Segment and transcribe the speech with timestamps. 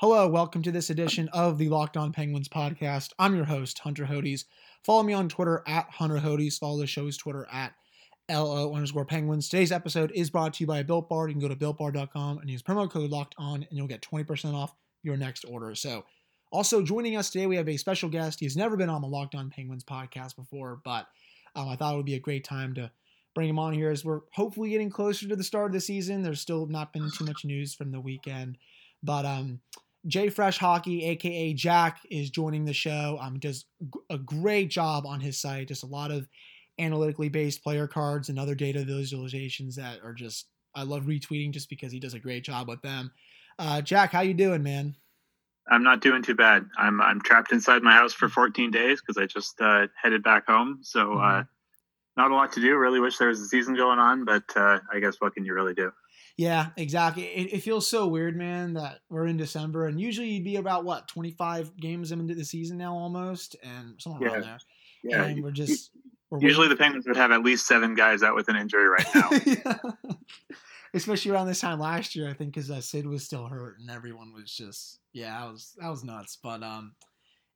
[0.00, 3.10] Hello, welcome to this edition of the Locked On Penguins podcast.
[3.18, 4.44] I'm your host, Hunter Hodes.
[4.84, 6.56] Follow me on Twitter at Hunter Hodes.
[6.56, 7.72] Follow the show's Twitter at
[8.30, 9.48] LO underscore Penguins.
[9.48, 11.26] Today's episode is brought to you by Built Bar.
[11.26, 14.54] You can go to builtbar.com and use promo code Locked On, and you'll get 20%
[14.54, 14.72] off
[15.02, 15.74] your next order.
[15.74, 16.04] So,
[16.52, 18.38] also joining us today, we have a special guest.
[18.38, 21.08] He's never been on the Locked On Penguins podcast before, but
[21.56, 22.88] um, I thought it would be a great time to
[23.34, 26.22] bring him on here as we're hopefully getting closer to the start of the season.
[26.22, 28.58] There's still not been too much news from the weekend,
[29.02, 29.60] but um,
[30.06, 33.18] JFresh Hockey, aka Jack, is joining the show.
[33.20, 33.64] Um, does
[34.10, 35.68] a great job on his site.
[35.68, 36.28] Just a lot of
[36.78, 41.68] analytically based player cards and other data visualizations that are just I love retweeting just
[41.68, 43.10] because he does a great job with them.
[43.58, 44.94] Uh, Jack, how you doing, man?
[45.70, 46.66] I'm not doing too bad.
[46.76, 50.46] I'm I'm trapped inside my house for 14 days because I just uh, headed back
[50.46, 50.78] home.
[50.82, 51.40] So uh, mm-hmm.
[51.40, 51.44] uh,
[52.16, 52.76] not a lot to do.
[52.76, 55.54] Really wish there was a season going on, but uh, I guess what can you
[55.54, 55.92] really do?
[56.38, 57.24] Yeah, exactly.
[57.24, 60.84] It, it, feels so weird, man, that we're in December and usually you'd be about
[60.84, 64.34] what 25 games into the season now almost, and somewhere yeah.
[64.34, 64.58] around there.
[65.02, 65.90] Yeah, and we're just
[66.30, 69.06] we're usually the Penguins would have at least seven guys out with an injury right
[69.14, 69.30] now.
[69.44, 69.78] yeah.
[70.94, 73.90] Especially around this time last year, I think, because uh, Sid was still hurt and
[73.90, 76.38] everyone was just yeah, that was that was nuts.
[76.40, 76.94] But um,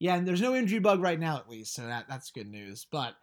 [0.00, 2.84] yeah, and there's no injury bug right now at least, so that that's good news.
[2.90, 3.14] But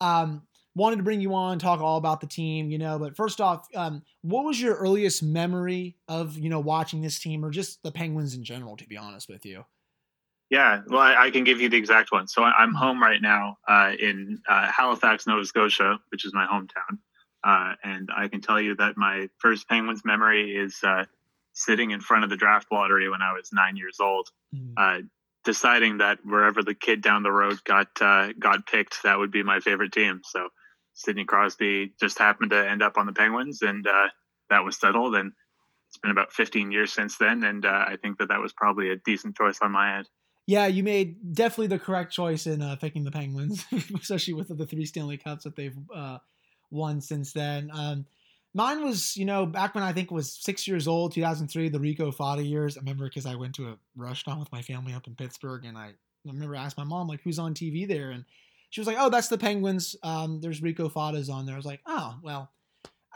[0.00, 0.42] um,
[0.74, 2.98] wanted to bring you on, talk all about the team, you know.
[2.98, 7.44] But first off, um, what was your earliest memory of you know watching this team
[7.44, 8.76] or just the Penguins in general?
[8.76, 9.64] To be honest with you.
[10.50, 12.28] Yeah, well, I, I can give you the exact one.
[12.28, 16.46] So I, am home right now uh, in uh, Halifax, Nova Scotia, which is my
[16.46, 16.98] hometown,
[17.42, 21.04] uh, and I can tell you that my first Penguins memory is uh,
[21.54, 24.28] sitting in front of the draft lottery when I was nine years old.
[24.54, 25.08] Mm
[25.44, 29.42] deciding that wherever the kid down the road got uh, got picked, that would be
[29.42, 30.22] my favorite team.
[30.24, 30.48] So
[30.94, 34.08] Sidney Crosby just happened to end up on the Penguins, and uh,
[34.48, 35.14] that was settled.
[35.16, 35.32] And
[35.88, 38.90] it's been about 15 years since then, and uh, I think that that was probably
[38.90, 40.08] a decent choice on my end.
[40.46, 43.64] Yeah, you made definitely the correct choice in uh, picking the Penguins,
[44.00, 46.18] especially with the three Stanley Cups that they've uh,
[46.70, 47.70] won since then.
[47.72, 48.06] Um,
[48.52, 52.10] mine was, you know, back when I think was six years old, 2003, the Rico
[52.12, 52.76] Fata years.
[52.76, 55.78] I remember because I went to a restaurant with my family up in Pittsburgh, and
[55.78, 55.92] I, I
[56.26, 58.24] remember I asked my mom like, "Who's on TV there?" and
[58.74, 59.94] she was like, "Oh, that's the Penguins.
[60.02, 62.50] Um, there's Rico Fata's on there." I was like, "Oh, well."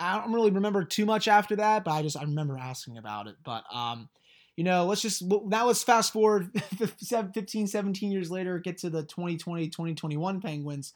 [0.00, 3.26] I don't really remember too much after that, but I just I remember asking about
[3.26, 3.34] it.
[3.44, 4.08] But um,
[4.54, 9.02] you know, let's just now let's fast forward 15, 17 years later, get to the
[9.02, 10.92] 2020, 2021 Penguins.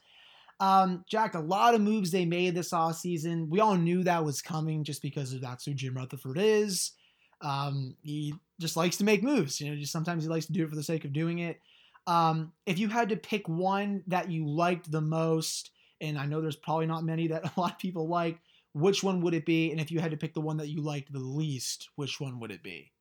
[0.61, 3.49] Um, Jack, a lot of moves they made this off season.
[3.49, 6.93] We all knew that was coming just because of that's who Jim Rutherford is.
[7.41, 9.59] Um, he just likes to make moves.
[9.59, 11.59] You know, just sometimes he likes to do it for the sake of doing it.
[12.07, 15.71] Um, if you had to pick one that you liked the most,
[16.01, 18.39] and I know there's probably not many that a lot of people like,
[18.73, 19.71] which one would it be?
[19.71, 22.39] And if you had to pick the one that you liked the least, which one
[22.39, 22.91] would it be?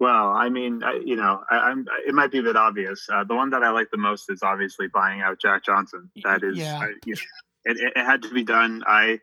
[0.00, 1.74] Well, I mean, I, you know, I,
[2.06, 3.06] It might be a bit obvious.
[3.12, 6.10] Uh, the one that I like the most is obviously buying out Jack Johnson.
[6.22, 6.78] That is, yeah.
[6.78, 7.20] I, you know,
[7.64, 8.84] it, it, had to be done.
[8.86, 9.18] I,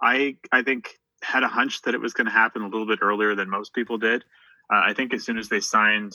[0.00, 0.90] I, I think
[1.22, 3.74] had a hunch that it was going to happen a little bit earlier than most
[3.74, 4.22] people did.
[4.72, 6.12] Uh, I think as soon as they signed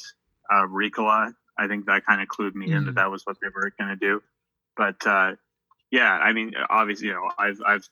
[0.51, 2.77] uh, Riikola, I think that kind of clued me mm.
[2.77, 2.95] in that mm.
[2.95, 4.21] that was what they were going to do.
[4.75, 5.35] But uh,
[5.91, 7.87] yeah, I mean, obviously, you know, I've I've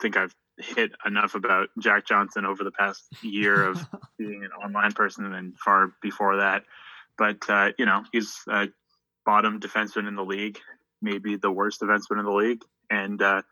[0.00, 3.86] think I've hit enough about Jack Johnson over the past year of
[4.18, 6.64] being an online person and far before that.
[7.18, 8.68] But uh, you know, he's a
[9.26, 10.58] bottom defenseman in the league,
[11.02, 13.42] maybe the worst defenseman in the league, and uh,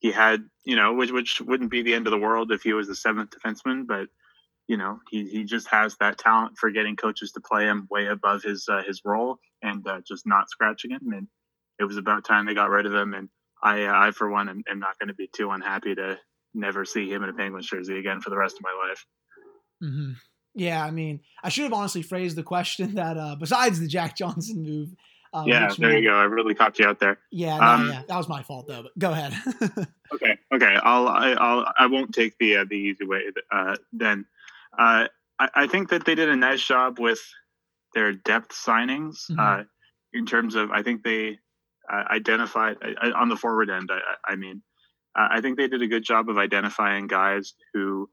[0.00, 2.72] he had you know, which which wouldn't be the end of the world if he
[2.72, 4.08] was the seventh defenseman, but
[4.72, 8.06] you know, he, he just has that talent for getting coaches to play him way
[8.06, 11.12] above his uh, his role and uh, just not scratching him.
[11.12, 11.28] And
[11.78, 13.12] it was about time they got rid of him.
[13.12, 13.28] And
[13.62, 16.18] I, uh, I for one, am, am not going to be too unhappy to
[16.54, 19.04] never see him in a Penguins jersey again for the rest of my life.
[19.84, 20.12] Mm-hmm.
[20.54, 24.16] Yeah, I mean, I should have honestly phrased the question that uh, besides the Jack
[24.16, 24.88] Johnson move.
[25.34, 26.16] Uh, yeah, there you go.
[26.16, 27.18] I really caught you out there.
[27.30, 28.84] Yeah, no, um, yeah, that was my fault though.
[28.84, 29.34] But go ahead.
[30.14, 30.78] okay, okay.
[30.82, 34.24] I'll I, I'll I won't take the uh, the easy way uh, then.
[34.78, 35.06] Uh,
[35.38, 37.20] I, I, think that they did a nice job with
[37.94, 39.40] their depth signings mm-hmm.
[39.40, 39.64] uh,
[40.12, 40.70] in terms of.
[40.70, 41.38] I think they
[41.90, 42.76] uh, identified
[43.14, 43.90] on the forward end.
[43.92, 44.62] I, I mean,
[45.14, 48.08] I think they did a good job of identifying guys who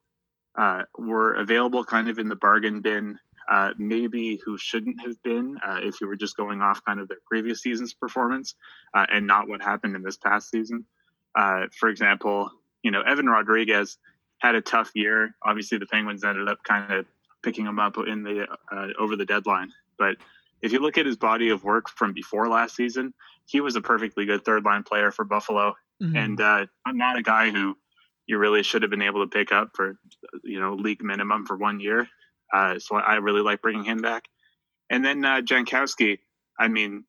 [0.58, 3.18] uh, were available, kind of in the bargain bin.
[3.50, 7.08] Uh, maybe who shouldn't have been uh, if you were just going off kind of
[7.08, 8.54] their previous season's performance
[8.94, 10.86] and not what happened in this past season.
[11.36, 12.52] for example,
[12.84, 13.98] you know, Evan Rodrigues
[14.40, 15.36] had a tough year.
[15.44, 17.06] Obviously, the Penguins ended up kind of
[17.44, 19.72] picking him up in the uh, over the deadline.
[19.98, 20.18] But
[20.62, 23.14] if you look at his body of work from before last season,
[23.46, 26.16] he was a perfectly good third line player for Buffalo, mm-hmm.
[26.16, 27.78] and uh, I'm not a guy who
[28.28, 29.98] you really should have been able to pick up for
[30.44, 32.08] you know league minimum for one year.
[32.54, 34.24] Uh, so I really like bringing him back.
[34.90, 36.18] And then uh, Jankowski,
[36.60, 37.04] I mean,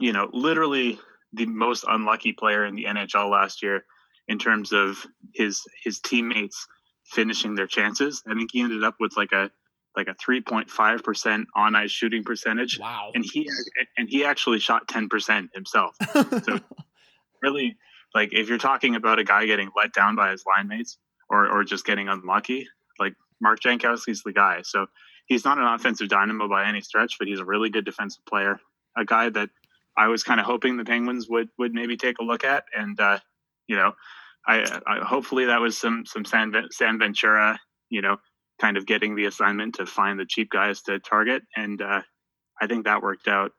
[0.00, 0.98] you know, literally
[1.32, 3.84] the most unlucky player in the NHL last year
[4.28, 5.04] in terms of
[5.34, 6.66] his his teammates
[7.04, 8.22] finishing their chances.
[8.28, 9.50] I think he ended up with like a
[9.96, 12.78] like a 3.5 percent on ice shooting percentage.
[12.78, 13.10] Wow!
[13.14, 13.48] And he
[13.96, 15.96] and he actually shot 10 percent himself.
[16.12, 16.60] so
[17.42, 17.76] really,
[18.14, 20.98] like if you're talking about a guy getting let down by his line mates
[21.28, 24.60] or or just getting unlucky, like Mark Jankowski's the guy.
[24.62, 24.86] So
[25.26, 28.60] he's not an offensive dynamo by any stretch, but he's a really good defensive player.
[28.96, 29.50] A guy that
[29.96, 32.98] I was kind of hoping the Penguins would would maybe take a look at, and
[33.00, 33.18] uh,
[33.68, 33.92] you know,
[34.46, 37.58] I, I, hopefully that was some some Sam, Sam Ventura,
[37.90, 38.16] you know,
[38.60, 42.02] kind of getting the assignment to find the cheap guys to target, and uh,
[42.60, 43.52] I think that worked out.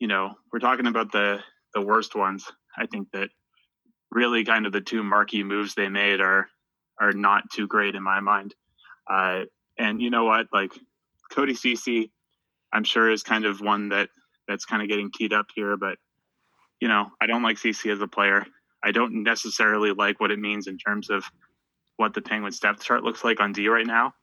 [0.00, 1.40] You know, we're talking about the
[1.74, 2.44] the worst ones.
[2.76, 3.30] I think that
[4.10, 6.48] really kind of the two marquee moves they made are
[7.00, 8.54] are not too great in my mind.
[9.08, 9.44] Uh,
[9.78, 10.48] and you know what?
[10.52, 10.72] Like
[11.32, 12.12] Cody Ceci,
[12.72, 14.10] I'm sure is kind of one that
[14.48, 15.76] that's kind of getting keyed up here.
[15.76, 15.98] But
[16.80, 18.44] you know, I don't like Ceci as a player.
[18.82, 21.24] I don't necessarily like what it means in terms of
[21.96, 24.14] what the Penguins depth chart looks like on D right now.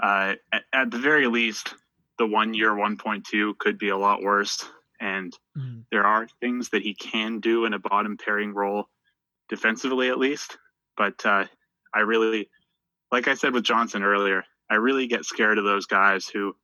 [0.00, 1.74] Uh, at, at, the very least,
[2.18, 4.64] the one year 1.2 could be a lot worse.
[5.00, 5.84] And mm.
[5.90, 8.88] there are things that he can do in a bottom pairing role
[9.48, 10.58] defensively, at least.
[10.96, 11.46] But uh,
[11.94, 12.50] I really,
[13.10, 16.56] like I said with Johnson earlier, I really get scared of those guys who,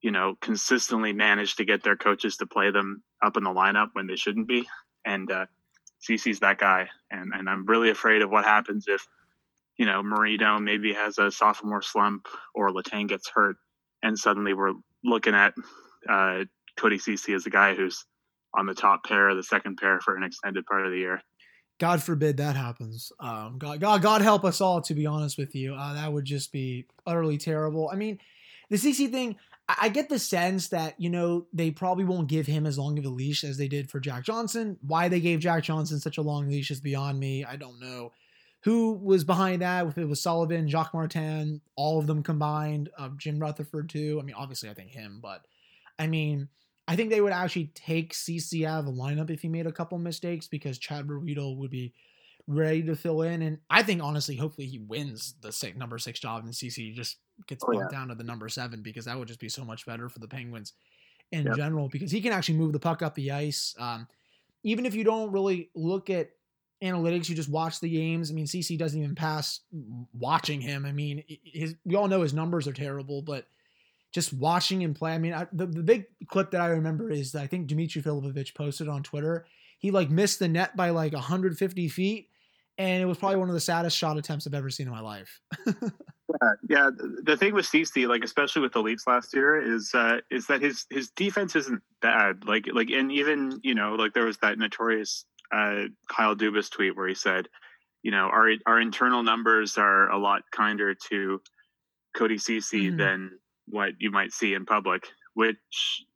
[0.00, 3.90] you know, consistently manage to get their coaches to play them up in the lineup
[3.92, 4.66] when they shouldn't be.
[5.04, 5.46] And uh,
[6.02, 9.06] Ceci's that guy, and and I'm really afraid of what happens if,
[9.76, 13.56] you know, Marino maybe has a sophomore slump or Letang gets hurt,
[14.02, 15.54] and suddenly we're looking at
[16.08, 16.44] uh,
[16.76, 18.04] Cody Ceci as a guy who's
[18.52, 21.22] on the top pair, the second pair for an extended part of the year.
[21.78, 23.10] God forbid that happens.
[23.18, 24.80] Um, God, God, God help us all.
[24.82, 27.88] To be honest with you, uh, that would just be utterly terrible.
[27.92, 28.18] I mean,
[28.70, 29.36] the Ceci thing.
[29.80, 33.04] I, get the sense that you know they probably won't give him as long of
[33.04, 34.78] a leash as they did for Jack Johnson.
[34.80, 37.44] Why they gave Jack Johnson such a long leash is beyond me.
[37.44, 38.12] I don't know
[38.62, 39.86] who was behind that.
[39.86, 44.18] If it was Sullivan, Jacques Martin, all of them combined, uh, Jim Rutherford too.
[44.20, 45.44] I mean, obviously I think him, but
[45.98, 46.48] I mean
[46.88, 49.72] I think they would actually take Ceci out of the lineup if he made a
[49.72, 51.94] couple mistakes because Chad Ruhwedel would be
[52.46, 53.42] ready to fill in.
[53.42, 57.64] And I think honestly, hopefully he wins the number six job and Ceci just gets
[57.64, 57.98] oh, bumped yeah.
[57.98, 60.28] down to the number seven because that would just be so much better for the
[60.28, 60.72] Penguins
[61.30, 61.56] in yep.
[61.56, 63.74] general because he can actually move the puck up the ice.
[63.78, 64.06] Um,
[64.62, 66.30] even if you don't really look at
[66.82, 68.30] analytics, you just watch the games.
[68.30, 69.60] I mean, Ceci doesn't even pass
[70.12, 70.84] watching him.
[70.84, 73.46] I mean, his, we all know his numbers are terrible, but–
[74.12, 75.12] just watching him play.
[75.12, 78.02] I mean, I, the, the big clip that I remember is that I think Dimitri
[78.02, 79.46] Filipovic posted on Twitter.
[79.78, 82.28] He like missed the net by like 150 feet,
[82.82, 85.00] and it was probably one of the saddest shot attempts I've ever seen in my
[85.00, 85.40] life.
[85.66, 86.90] yeah, yeah,
[87.22, 90.60] the thing with Ceci, like especially with the Leafs last year, is uh, is that
[90.60, 92.44] his his defense isn't bad.
[92.44, 96.96] Like like and even you know like there was that notorious uh, Kyle Dubas tweet
[96.96, 97.48] where he said,
[98.02, 101.40] you know, our our internal numbers are a lot kinder to
[102.16, 102.98] Cody Ceci mm.
[102.98, 103.30] than
[103.66, 105.56] what you might see in public, which,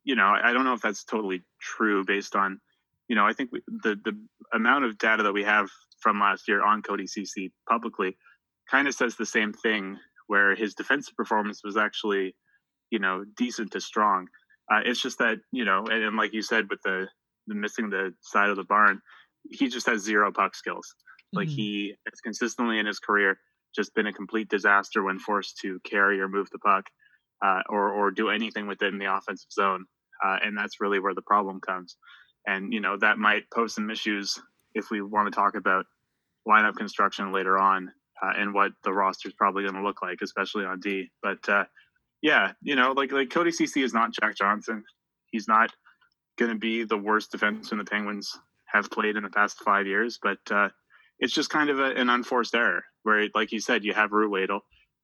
[0.03, 2.59] you know, I don't know if that's totally true based on,
[3.07, 4.19] you know, I think the, the
[4.53, 8.17] amount of data that we have from last year on Cody Ceci publicly
[8.69, 9.97] kind of says the same thing
[10.27, 12.35] where his defensive performance was actually,
[12.89, 14.27] you know, decent to strong.
[14.71, 17.07] Uh, it's just that, you know, and, and like you said, with the,
[17.47, 19.01] the, missing the side of the barn,
[19.49, 20.93] he just has zero puck skills.
[21.31, 21.55] Like mm-hmm.
[21.55, 23.39] he has consistently in his career
[23.75, 26.85] just been a complete disaster when forced to carry or move the puck
[27.43, 29.85] uh, or or do anything within the offensive zone,
[30.25, 31.97] uh, and that's really where the problem comes.
[32.45, 34.39] And you know that might pose some issues
[34.77, 35.85] if we want to talk about
[36.47, 37.91] lineup construction later on
[38.21, 41.09] uh, and what the roster is probably going to look like, especially on D.
[41.21, 41.65] But uh,
[42.21, 44.83] yeah, you know, like like Cody Ceci is not Jack Johnson.
[45.31, 45.71] He's not
[46.37, 50.19] going to be the worst defenseman the Penguins have played in the past five years,
[50.21, 50.69] but uh,
[51.19, 54.59] it's just kind of a, an unforced error where, like you said, you have Ruhwedel,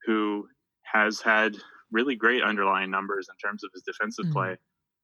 [0.06, 0.48] who
[0.84, 1.56] has had
[1.92, 4.34] really great underlying numbers in terms of his defensive mm-hmm.
[4.34, 4.58] play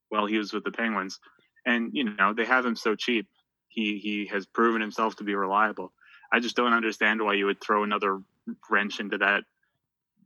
[0.10, 1.20] while he was with the Penguins.
[1.66, 3.28] And you know they have him so cheap.
[3.70, 5.94] He he has proven himself to be reliable.
[6.32, 8.22] I just don't understand why you would throw another
[8.70, 9.44] wrench into that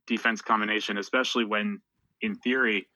[0.05, 1.81] defense combination, especially when,
[2.21, 2.87] in theory,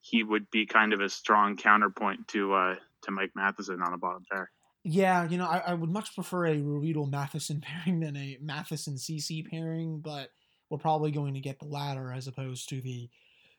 [0.00, 3.98] he would be kind of a strong counterpoint to uh, to Mike Matheson on a
[3.98, 4.50] bottom pair.
[4.84, 8.98] Yeah, you know, I, I would much prefer a Ruhwedel Matheson pairing than a Matheson
[8.98, 10.30] Ceci pairing, but
[10.70, 13.08] we're probably going to get the latter as opposed to the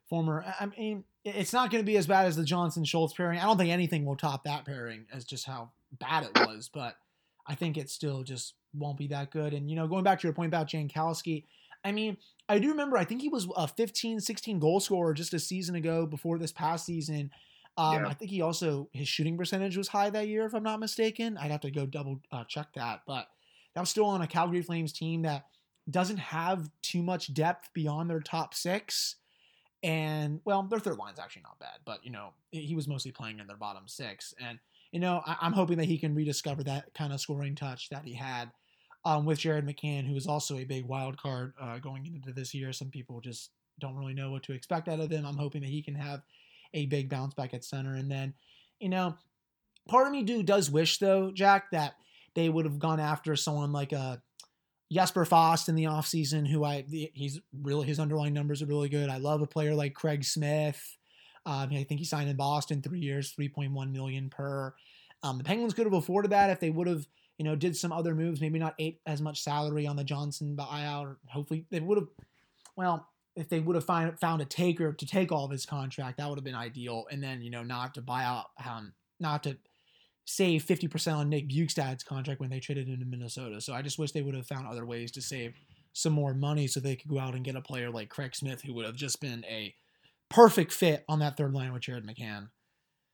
[0.09, 0.45] former.
[0.59, 3.39] I mean, it's not going to be as bad as the Johnson Schultz pairing.
[3.39, 6.95] I don't think anything will top that pairing as just how bad it was, but
[7.47, 9.53] I think it still just won't be that good.
[9.53, 11.45] And you know, going back to your point about Jankowski,
[11.83, 12.17] I mean,
[12.49, 15.75] I do remember, I think he was a 15, 16 goal scorer just a season
[15.75, 17.31] ago before this past season.
[17.77, 18.07] Um, yeah.
[18.07, 21.37] I think he also, his shooting percentage was high that year, if I'm not mistaken.
[21.37, 23.01] I'd have to go double uh, check that.
[23.05, 23.27] But
[23.73, 25.45] that was still on a Calgary Flames team that
[25.89, 29.15] doesn't have too much depth beyond their top six.
[29.83, 33.39] And, well, their third line's actually not bad, but, you know, he was mostly playing
[33.39, 34.33] in their bottom six.
[34.41, 34.57] And,
[34.91, 38.05] you know, I, am hoping that he can rediscover that kind of scoring touch that
[38.05, 38.51] he had
[39.05, 42.53] um, with Jared McCann, who is also a big wild card uh, going into this
[42.53, 42.73] year.
[42.73, 45.25] Some people just don't really know what to expect out of him.
[45.25, 46.21] I'm hoping that he can have
[46.73, 47.93] a big bounce back at center.
[47.95, 48.33] And then,
[48.79, 49.15] you know,
[49.87, 51.95] part of me do does wish though, Jack, that
[52.35, 54.17] they would have gone after someone like a uh,
[54.91, 59.09] Jesper Fast in the offseason, who I he's really his underlying numbers are really good.
[59.09, 60.81] I love a player like Craig Smith.
[61.47, 64.75] Um, I think he signed in Boston three years, 3.1 million per.
[65.23, 67.93] Um, the Penguins could have afforded that if they would have, you know, did some
[67.93, 71.99] other moves, maybe not ate as much salary on the Johnson buyout, hopefully they would
[71.99, 72.07] have.
[72.75, 76.17] Well, if they would have find, found a taker to take all of his contract,
[76.17, 77.05] that would have been ideal.
[77.09, 79.57] And then, you know, not to buy out, um, not to
[80.25, 83.61] save 50% on Nick Bjugstad's contract when they traded him to Minnesota.
[83.61, 85.53] So I just wish they would have found other ways to save
[85.93, 88.61] some more money so they could go out and get a player like Craig Smith,
[88.61, 89.73] who would have just been a
[90.29, 92.49] perfect fit on that third line with Jared McCann.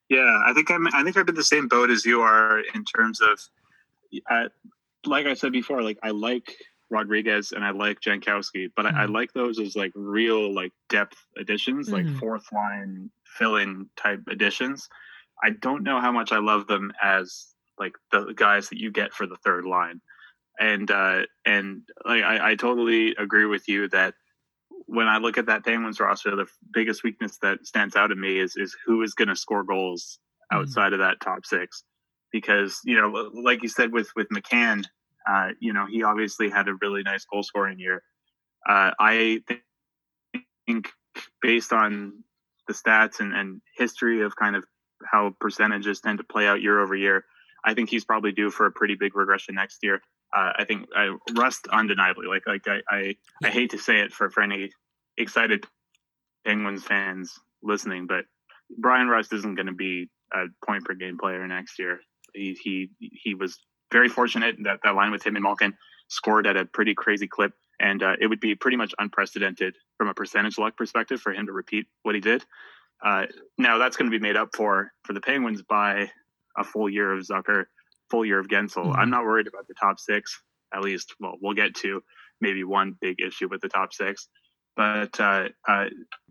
[0.10, 0.88] Yeah, I think I'm.
[0.88, 3.40] I think I'm in the same boat as you are in terms of,
[4.30, 4.50] uh,
[5.06, 6.54] like I said before, like I like
[6.90, 8.96] Rodrigues and I like Jankowski, but mm-hmm.
[8.96, 9.16] I, I, mm-hmm.
[9.16, 12.08] like those as like real like depth additions, mm-hmm.
[12.08, 14.88] like fourth line fill in type additions.
[15.44, 17.48] I don't know how much I love them as
[17.80, 20.00] like the guys that you get for the third line,
[20.60, 24.14] and uh, and like I, I totally agree with you that
[24.88, 28.40] when I look at that Penguins roster, the biggest weakness that stands out to me
[28.40, 30.20] is is who is going to score goals
[30.52, 30.62] mm-hmm.
[30.62, 30.96] outside mm-hmm.
[30.96, 31.84] of that top six,
[32.32, 34.86] because you know, like you said with with McCann,
[35.30, 38.04] uh, you know, he obviously had a really nice goal scoring year.
[38.68, 39.42] Uh, I
[40.66, 40.90] think
[41.42, 42.24] based on
[42.68, 44.64] the stats and, and history of kind of
[45.06, 47.26] how percentages tend to play out year over year,
[47.66, 50.02] I think he's probably due for a pretty big regression next year
[50.34, 54.12] uh, I think I Rust undeniably like like I, I, I hate to say it
[54.12, 54.72] for for any
[55.18, 55.66] excited
[56.46, 58.26] Penguins fans listening, but
[58.78, 62.00] Bryan Rust isn't going to be a point per game player next year.
[62.34, 63.60] He he he was
[63.92, 65.76] very fortunate that that line with him and Malkin
[66.10, 70.08] scored at a pretty crazy clip, and uh, it would be pretty much unprecedented from
[70.08, 72.44] a percentage luck perspective for him to repeat what he did.
[73.04, 73.26] Uh,
[73.58, 76.10] now that's going to be made up for for the Penguins by
[76.58, 77.66] a full year of Zucker
[78.14, 78.86] full year of Guentzel.
[78.86, 79.00] Mm-hmm.
[79.00, 80.40] I'm not worried about the top six.
[80.72, 82.04] At least, well, we'll get to
[82.40, 84.28] maybe one big issue with the top six,
[84.76, 85.86] but uh, uh,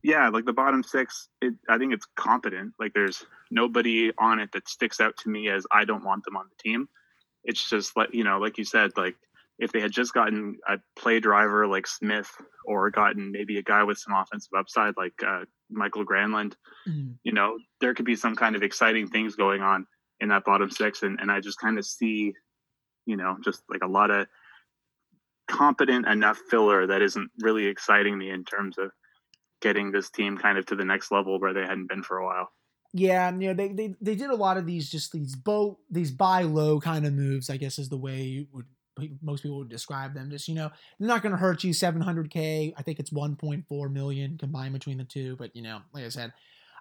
[0.05, 2.75] yeah, like the bottom six, it, I think it's competent.
[2.79, 6.37] Like there's nobody on it that sticks out to me as I don't want them
[6.37, 6.89] on the team.
[7.45, 9.17] It's just like you know, like you said, like
[9.59, 12.31] if they had just gotten a play driver like Smith
[12.65, 16.55] or gotten maybe a guy with some offensive upside like uh, Mikael Granlund,
[16.89, 17.13] mm-hmm.
[17.25, 19.87] you know, there could be some kind of exciting things going on
[20.23, 22.33] in that bottom six, and and I just kind of see,
[23.05, 24.29] you know, just like a lot of
[25.49, 28.93] competent enough filler that isn't really exciting me in terms of
[29.61, 32.25] getting this team kind of to the next level where they hadn't been for a
[32.25, 32.51] while.
[32.95, 36.13] Yeah, you know, they, they they did a lot of these just these boat these
[36.13, 38.67] buy low kind of moves, I guess is the way you would
[39.23, 40.31] most people would describe them.
[40.31, 42.75] Just you know, they're not going to hurt you 700k.
[42.77, 46.33] I think it's 1.4 million combined between the two, but you know, like I said,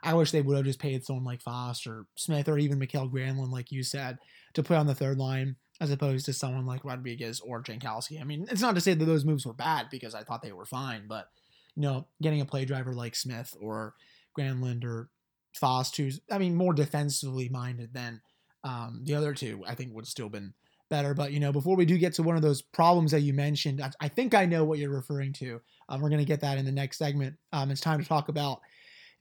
[0.03, 3.10] I wish they would have just paid someone like Foss or Smith or even Mikael
[3.10, 4.17] Granlund, like you said,
[4.53, 8.22] to play on the third line as opposed to someone like Rodrigues or Jankowski.
[8.22, 10.51] I mean, it's not to say that those moves were bad because I thought they
[10.51, 11.27] were fine, but
[11.75, 13.96] you know, getting a play driver like Smith or
[14.38, 15.10] Granlund or
[15.53, 18.22] Foss, who's I mean more defensively minded than
[18.63, 20.53] um, the other two, I think would still been
[20.89, 21.13] better.
[21.13, 23.81] But you know, before we do get to one of those problems that you mentioned,
[23.81, 25.62] I, I think I know what you're referring to.
[25.89, 27.36] Um, we're going to get that in the next segment.
[27.51, 28.62] Um, it's time to talk about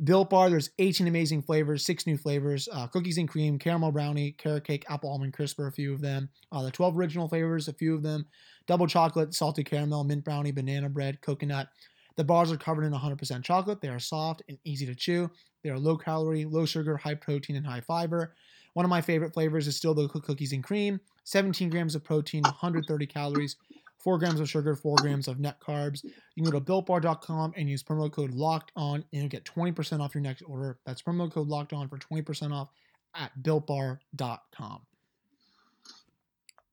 [0.02, 4.32] Built Bar, there's 18 amazing flavors, six new flavors uh, cookies and cream, caramel brownie,
[4.32, 6.30] carrot cake, apple almond crisp are a few of them.
[6.50, 8.24] Uh, the 12 original flavors, a few of them.
[8.66, 11.68] Double chocolate, salted caramel, mint brownie, banana bread, coconut.
[12.16, 13.82] The bars are covered in 100% chocolate.
[13.82, 15.30] They are soft and easy to chew.
[15.62, 18.34] They are low calorie, low sugar, high protein, and high fiber.
[18.72, 21.00] One of my favorite flavors is still the cookies and cream.
[21.24, 23.56] 17 grams of protein, 130 calories,
[24.02, 26.02] 4 grams of sugar, 4 grams of net carbs.
[26.02, 30.00] You can go to builtbar.com and use promo code locked on and you'll get 20%
[30.00, 30.78] off your next order.
[30.86, 32.70] That's promo code locked on for 20% off
[33.14, 34.82] at builtbar.com.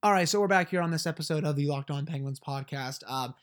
[0.04, 3.04] All right, so we're back here on this episode of the Locked On Penguins podcast.
[3.10, 3.34] Um,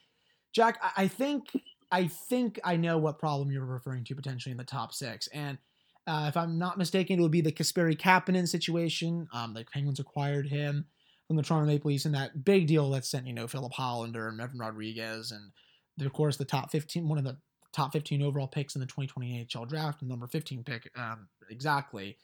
[0.52, 1.50] Jack, I think
[1.90, 5.58] I think I know what problem you're referring to potentially in the top six, and
[6.06, 9.26] uh, if I'm not mistaken, it would be the Kasperi Kapanen situation.
[9.32, 10.86] Um, the Penguins acquired him
[11.26, 14.28] from the Toronto Maple Leafs in that big deal that sent, you know, Filip Hallander
[14.28, 15.52] and Evan Rodrigues and
[16.00, 17.36] of course, the top 15, one of the
[17.72, 22.16] top 15 overall picks in the 2020 NHL draft, number 15 pick, um, exactly.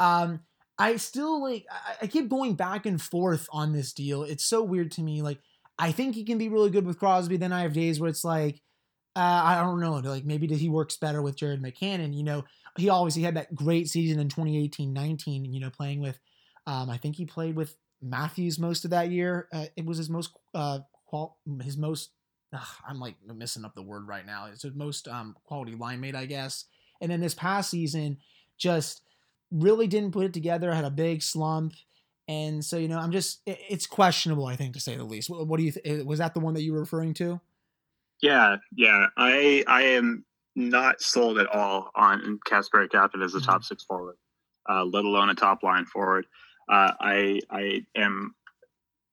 [0.00, 0.40] Um,
[0.78, 4.24] I still like, I, I keep going back and forth on this deal.
[4.24, 5.22] It's so weird to me.
[5.22, 5.38] Like,
[5.78, 7.36] I think he can be really good with Crosby.
[7.36, 8.60] Then I have days where it's like,
[9.16, 12.14] uh, I don't know, like maybe he works better with Jared McCann.
[12.16, 12.44] You know,
[12.76, 15.52] he he had that great season in 2018-19.
[15.52, 16.18] You know, playing with,
[16.66, 19.48] um, I think he played with Matthews most of that year.
[19.52, 22.10] Uh, it was his most uh, qual- his most.
[22.52, 24.46] Ugh, I'm like messing up the word right now.
[24.46, 26.66] It's his most um, quality line mate, I guess.
[27.00, 28.18] And then this past season,
[28.58, 29.02] just
[29.50, 30.72] really didn't put it together.
[30.72, 31.74] Had a big slump.
[32.26, 35.28] And so, you know, I'm just, it's questionable, I think, to say the least.
[35.28, 37.40] What, what do you, th- was that the one that you were referring to?
[38.22, 39.06] Yeah, yeah.
[39.16, 40.24] I I am
[40.56, 43.64] not sold at all on Casper Kapanen as a top mm-hmm.
[43.64, 44.16] six forward,
[44.70, 46.26] uh, let alone a top line forward.
[46.68, 48.34] Uh, I I am,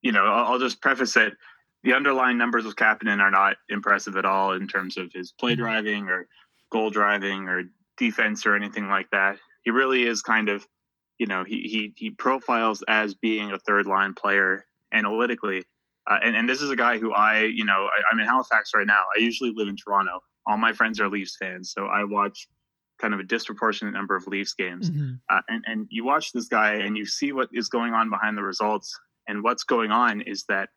[0.01, 1.34] you know, I'll, I'll, just preface it.
[1.84, 5.53] The underlying numbers of Kapanen are not impressive at all in terms of his play
[5.53, 5.62] mm-hmm.
[5.62, 6.27] driving or
[6.72, 7.63] goal driving or
[7.98, 9.38] defense or anything like that.
[9.63, 10.65] He really is kind of,
[11.17, 15.63] you know, he he he profiles as being a third line player analytically,
[16.08, 18.72] uh, and, and this is a guy who I, you know, I, I'm in Halifax
[18.74, 19.01] right now.
[19.15, 20.20] I usually live in Toronto.
[20.48, 22.48] All my friends are Leafs fans, so I watch
[23.01, 24.89] kind of a disproportionate number of Leafs games.
[24.89, 25.13] Mm-hmm.
[25.29, 28.38] Uh, and, and you watch this guy and you see what is going on behind
[28.38, 28.98] the results.
[29.27, 30.70] And what's going on is that,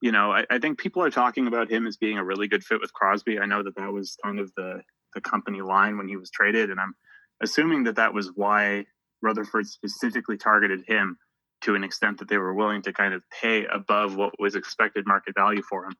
[0.00, 2.64] you know, I, I, think people are talking about him as being a really good
[2.64, 3.38] fit with Crosby.
[3.38, 4.82] I know that that was kind of the,
[5.14, 6.70] the company line when he was traded.
[6.70, 6.94] And I'm
[7.40, 8.86] assuming that that was why
[9.22, 11.18] Rutherford specifically targeted him
[11.62, 15.06] to an extent that they were willing to kind of pay above what was expected
[15.06, 15.92] market value for him.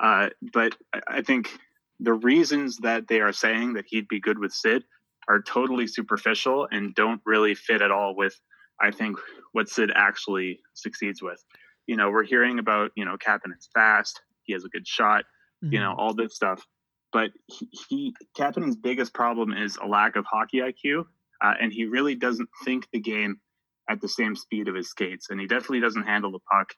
[0.00, 0.76] Uh, but
[1.08, 1.50] I think
[2.02, 4.84] the reasons that they are saying that he'd be good with Sid
[5.28, 8.38] are totally superficial and don't really fit at all with,
[8.80, 9.18] I think,
[9.52, 11.42] what Sid actually succeeds with.
[11.86, 15.24] You know, we're hearing about, you know, Kapanen's fast, he has a good shot,
[15.64, 15.74] mm-hmm.
[15.74, 16.66] you know, all this stuff.
[17.12, 21.04] But he, he Kapanen's biggest problem is a lack of hockey IQ,
[21.40, 23.36] uh, and he really doesn't think the game
[23.88, 26.72] at the same speed of his skates, and he definitely doesn't handle the puck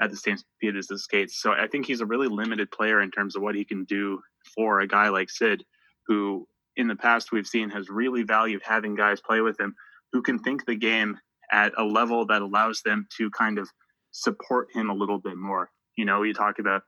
[0.00, 1.42] at the same speed as his skates.
[1.42, 4.20] So I think he's a really limited player in terms of what he can do
[4.54, 5.64] for a guy like Sid,
[6.06, 9.74] who in the past we've seen has really valued having guys play with him
[10.12, 11.18] who can think the game
[11.52, 13.68] at a level that allows them to kind of
[14.12, 15.70] support him a little bit more.
[15.96, 16.82] You know, you talk about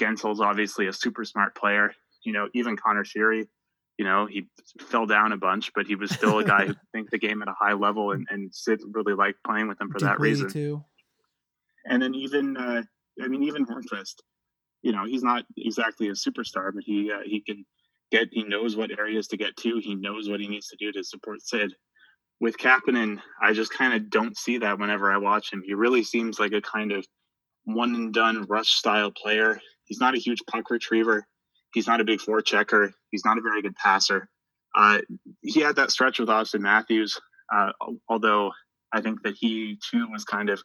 [0.00, 1.92] Guentzel's obviously a super smart player.
[2.24, 3.46] You know, even Conor Sheary
[3.98, 7.10] you know, he fell down a bunch, but he was still a guy who think
[7.10, 10.00] the game at a high level, and, and Sid really liked playing with him for
[10.00, 10.50] that reason.
[10.50, 10.84] Too.
[11.86, 12.82] And then even, uh,
[13.22, 14.16] I mean, even Hornqvist,
[14.82, 17.64] you know, he's not exactly a superstar, but he uh, he can
[18.10, 19.80] get, he knows what areas to get to.
[19.82, 21.74] He knows what he needs to do to support Sid.
[22.40, 25.62] With Kapanen, I just kind of don't see that whenever I watch him.
[25.64, 27.06] He really seems like a kind of
[27.64, 29.58] one and done rush style player.
[29.84, 31.26] He's not a huge puck retriever.
[31.72, 32.90] He's not a big forechecker.
[33.10, 34.28] He's not a very good passer.
[34.74, 35.00] Uh,
[35.42, 37.18] he had that stretch with Auston Matthews,
[37.52, 37.72] uh,
[38.08, 38.52] although
[38.92, 40.62] I think that he too was kind of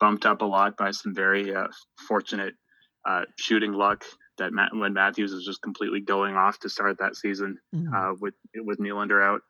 [0.00, 1.68] bumped up a lot by some very uh,
[2.06, 2.54] fortunate
[3.04, 4.04] uh, shooting luck
[4.38, 7.92] that Matt, when Matthews was just completely going off to start that season mm-hmm.
[7.94, 9.40] Uh, with with Nylander out.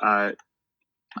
[0.00, 0.32] Uh,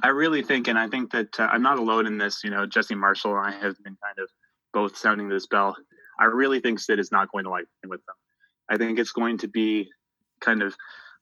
[0.02, 2.42] I really think, and I think that I'm not alone in this.
[2.42, 4.28] You know, Jesse Marshall and I have been kind of
[4.72, 5.76] both sounding this bell.
[6.18, 8.16] I really think Sid is not going to like with them.
[8.68, 9.90] I think it's going to be
[10.40, 10.74] kind of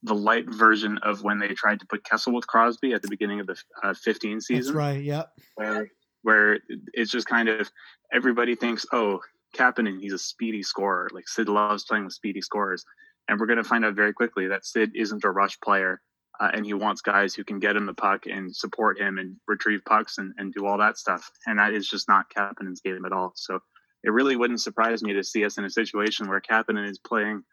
[0.03, 3.41] the light version of when they tried to put Kessel with Crosby at the beginning
[3.41, 4.65] of the uh, 15 season.
[4.65, 5.03] That's right.
[5.03, 5.31] Yep.
[5.55, 5.89] Where
[6.23, 6.59] where
[6.93, 7.71] it's just kind of
[8.13, 9.21] everybody thinks, oh,
[9.53, 11.09] Kapanen, he's a speedy scorer.
[11.13, 12.85] Like Sid loves playing with speedy scorers,
[13.29, 16.01] and we're going to find out very quickly that Sid isn't a rush player,
[16.41, 19.37] uh, and he wants guys who can get him the puck and support him and
[19.47, 21.31] retrieve pucks and, and do all that stuff.
[21.47, 23.33] And that is just not Kapanen's game at all.
[23.37, 23.61] So
[24.05, 27.45] it really wouldn't surprise me to see us in a situation where Kapanen is playing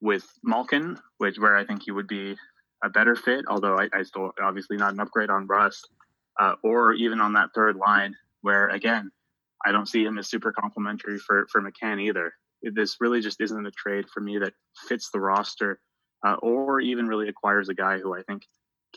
[0.00, 2.36] with Malkin, which where I think he would be
[2.82, 5.88] a better fit, although I, I still obviously not an upgrade on Rust,
[6.38, 9.10] uh, or even on that third line where again
[9.64, 12.32] I don't see him as super complimentary for for McCann either.
[12.62, 14.54] This really just isn't a trade for me that
[14.88, 15.80] fits the roster,
[16.26, 18.42] uh, or even really acquires a guy who I think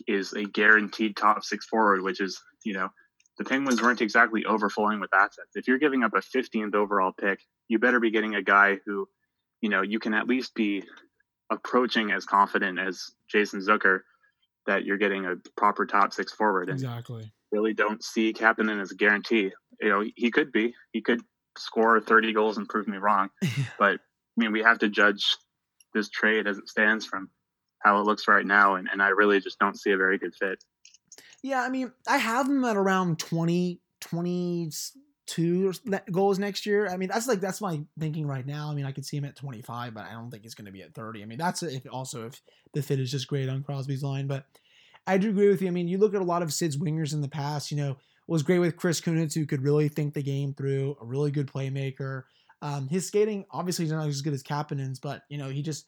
[0.07, 2.89] is a guaranteed top six forward, which is you know
[3.37, 5.55] the Penguins weren't exactly overflowing with assets.
[5.55, 9.07] If you're giving up a 15th overall pick, you better be getting a guy who,
[9.61, 10.83] you know, you can at least be
[11.51, 13.99] approaching as confident as Jason Zucker
[14.65, 16.69] that you're getting a proper top six forward.
[16.69, 17.31] And exactly.
[17.51, 19.51] Really don't see Kapanen as a guarantee.
[19.81, 20.73] You know, he could be.
[20.91, 21.21] He could
[21.57, 23.29] score 30 goals and prove me wrong.
[23.79, 23.99] but I
[24.37, 25.23] mean, we have to judge
[25.93, 27.29] this trade as it stands from
[27.79, 30.35] how it looks right now, and, and I really just don't see a very good
[30.35, 30.63] fit.
[31.43, 34.69] Yeah, I mean, I have him at around 20, 20,
[35.27, 35.73] two
[36.11, 36.87] goals next year.
[36.87, 38.71] I mean, that's like that's my thinking right now.
[38.71, 40.71] I mean, I could see him at 25, but I don't think he's going to
[40.71, 41.21] be at 30.
[41.21, 42.41] I mean, that's if also if
[42.73, 44.25] the fit is just great on Crosby's line.
[44.25, 44.45] But
[45.05, 45.67] I do agree with you.
[45.67, 47.71] I mean, you look at a lot of Sid's wingers in the past.
[47.71, 51.05] You know, was great with Chris Kunitz, who could really think the game through, a
[51.05, 52.23] really good playmaker.
[52.61, 55.87] Um, his skating obviously is not as good as Kapanen's, but you know, he just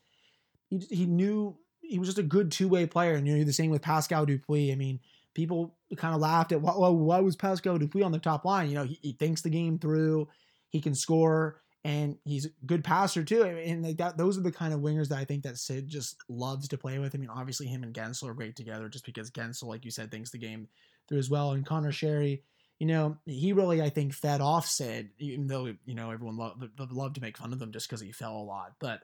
[0.69, 3.15] he he knew he was just a good two way player.
[3.15, 4.71] And you know, the same with Pascal Dupuis.
[4.71, 4.99] I mean
[5.33, 8.69] people kind of laughed at why, why was Pascal Dupuis on the top line?
[8.69, 10.27] You know, he, he, thinks the game through,
[10.69, 13.43] he can score, and he's a good passer too.
[13.43, 16.17] And like that, those are the kind of wingers that I think that Sid just
[16.27, 17.15] loves to play with.
[17.15, 20.11] I mean, obviously him and Guentzel are great together, just because Guentzel, like you said,
[20.11, 20.67] thinks the game
[21.09, 21.51] through as well.
[21.51, 22.41] And Conor Sheary,
[22.79, 26.63] you know, he really I think fed off Sid, even though you know everyone loved
[26.91, 28.75] loved to make fun of him just because he fell a lot.
[28.79, 29.01] But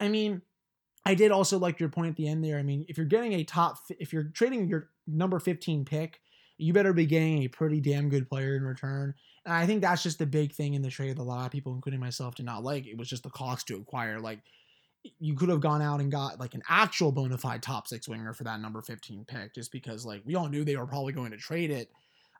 [0.00, 0.42] I mean,
[1.04, 2.58] I did also like your point at the end there.
[2.58, 6.20] I mean, if you're getting a top, if you're trading your number 15 pick,
[6.58, 9.14] you better be getting a pretty damn good player in return.
[9.44, 11.52] And I think that's just the big thing in the trade that a lot of
[11.52, 12.86] people, including myself, did not like.
[12.86, 14.20] It was just the cost to acquire.
[14.20, 14.40] Like,
[15.18, 18.32] you could have gone out and got like an actual bona fide top six winger
[18.32, 21.30] for that number 15 pick, just because like we all knew they were probably going
[21.30, 21.90] to trade it,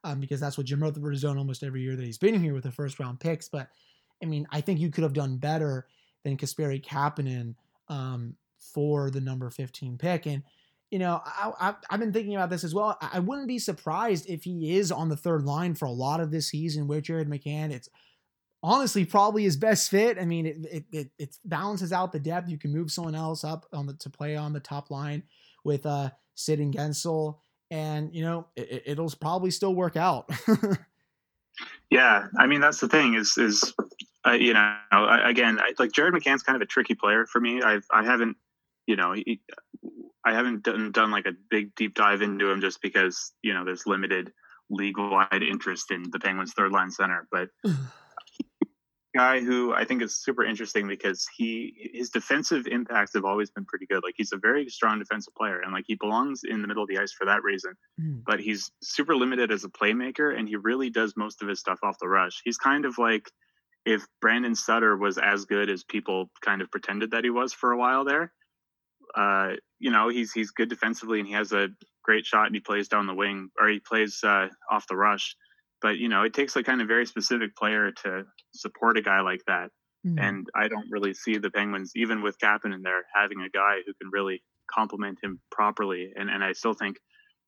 [0.04, 2.54] um, because that's what Jim Rutherford has done almost every year that he's been here
[2.54, 3.48] with the first round picks.
[3.48, 3.68] But
[4.22, 5.86] I mean, I think you could have done better
[6.24, 7.54] than Kasperi Kapanen.
[7.88, 10.26] Um, for the number 15 pick.
[10.26, 10.42] And,
[10.90, 12.96] you know, I, have been thinking about this as well.
[13.00, 16.30] I, wouldn't be surprised if he is on the third line for a lot of
[16.30, 17.70] this season with Jared McCann.
[17.70, 17.88] It's
[18.62, 20.18] honestly probably his best fit.
[20.18, 22.48] I mean, it, it, it, it balances out the depth.
[22.48, 25.22] You can move someone else up on the, to play on the top line
[25.64, 27.38] with uh, Sid and Guentzel.
[27.70, 30.30] And, you know, it, it'll probably still work out.
[31.90, 32.26] yeah.
[32.38, 33.72] I mean, that's the thing is, is,
[34.26, 37.62] uh, you know, again, I, like Jared McCann's kind of a tricky player for me.
[37.62, 38.36] I've, I haven't
[38.90, 39.40] you know, he,
[40.24, 43.64] I haven't done done like a big deep dive into him just because you know
[43.64, 44.32] there's limited
[44.68, 47.48] league wide interest in the Penguins third line center, but.
[49.14, 53.64] guy who I think is super interesting because he his defensive impacts have always been
[53.64, 54.02] pretty good.
[54.02, 56.88] Like he's a very strong defensive player and like he belongs in the middle of
[56.88, 57.74] the ice for that reason.
[58.00, 58.22] Mm.
[58.24, 61.80] But he's super limited as a playmaker and he really does most of his stuff
[61.82, 62.40] off the rush.
[62.44, 63.30] He's kind of like
[63.84, 67.72] if Brandon Sutter was as good as people kind of pretended that he was for
[67.72, 68.32] a while there
[69.14, 71.68] uh, you know, he's he's good defensively and he has a
[72.02, 75.36] great shot and he plays down the wing or he plays uh, off the rush.
[75.82, 79.20] But you know, it takes a kind of very specific player to support a guy
[79.20, 79.70] like that.
[80.06, 80.18] Mm-hmm.
[80.18, 83.78] And I don't really see the Penguins, even with Kapanen in there, having a guy
[83.86, 86.12] who can really complement him properly.
[86.16, 86.98] And and I still think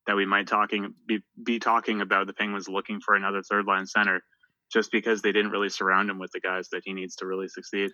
[0.07, 3.87] that we might talking be be talking about the Penguins looking for another third line
[3.87, 4.23] center
[4.73, 7.49] just because they didn't really surround him with the guys that he needs to really
[7.49, 7.91] succeed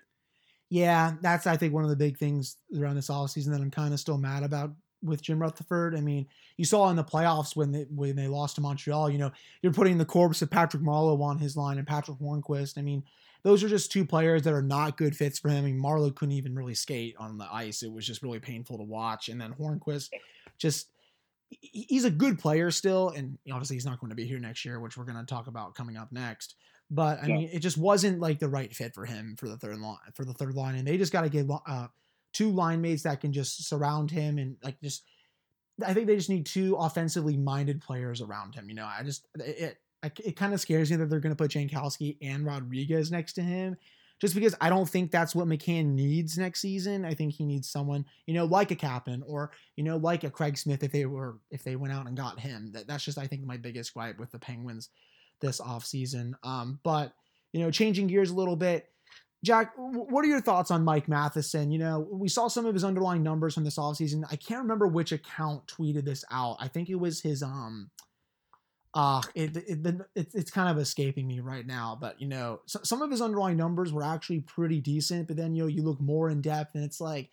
[0.70, 3.70] yeah, that's I think one of the big things around this off season that I'm
[3.70, 5.96] kind of still mad about with Jim Rutherford.
[5.96, 9.18] I mean, you saw in the playoffs when they when they lost to Montreal, you
[9.18, 9.30] know,
[9.62, 12.78] you're putting the corpse of Patrick Marleau on his line and Patrick Hornqvist.
[12.78, 13.04] I mean,
[13.42, 15.64] those are just two players that are not good fits for him.
[15.64, 17.82] I mean, Marleau couldn't even really skate on the ice.
[17.82, 19.28] It was just really painful to watch.
[19.28, 20.10] And then Hornqvist
[20.58, 20.88] just
[21.48, 24.80] he's a good player still, and obviously he's not going to be here next year,
[24.80, 26.56] which we're going to talk about coming up next.
[26.90, 27.36] But I yeah.
[27.36, 30.24] mean, it just wasn't like the right fit for him for the third line for
[30.24, 31.88] the third line, and they just got to get uh,
[32.32, 35.04] two line mates that can just surround him and like just.
[35.86, 38.68] I think they just need two offensively minded players around him.
[38.68, 41.36] You know, I just it it, it kind of scares me that they're going to
[41.36, 43.76] put Jankowski and Rodrigues next to him,
[44.20, 47.04] just because I don't think that's what McCann needs next season.
[47.04, 50.30] I think he needs someone, you know, like a Captain or you know, like a
[50.30, 52.72] Craig Smith if they were if they went out and got him.
[52.72, 54.90] That that's just I think my biggest gripe with the Penguins
[55.40, 56.32] this offseason.
[56.42, 57.12] Um, but,
[57.52, 58.88] you know, changing gears a little bit,
[59.44, 61.70] Jack, what are your thoughts on Mike Matheson?
[61.70, 64.24] You know, we saw some of his underlying numbers from this offseason.
[64.30, 66.56] I can't remember which account tweeted this out.
[66.58, 67.90] I think it was his um
[68.94, 72.80] uh it, it, it it's kind of escaping me right now, but you know, so,
[72.82, 76.00] some of his underlying numbers were actually pretty decent, but then you know, you look
[76.00, 77.30] more in depth and it's like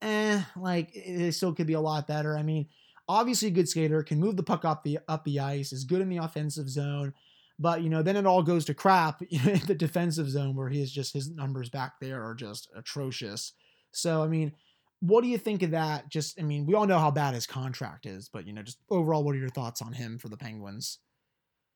[0.00, 2.36] eh, like it still could be a lot better.
[2.36, 2.68] I mean,
[3.08, 6.00] obviously a good skater, can move the puck up the up the ice, is good
[6.00, 7.14] in the offensive zone.
[7.58, 10.82] But you know, then it all goes to crap in the defensive zone where he
[10.82, 13.52] is just his numbers back there are just atrocious.
[13.92, 14.52] So I mean,
[15.00, 16.08] what do you think of that?
[16.08, 18.78] Just I mean, we all know how bad his contract is, but you know, just
[18.90, 20.98] overall, what are your thoughts on him for the Penguins?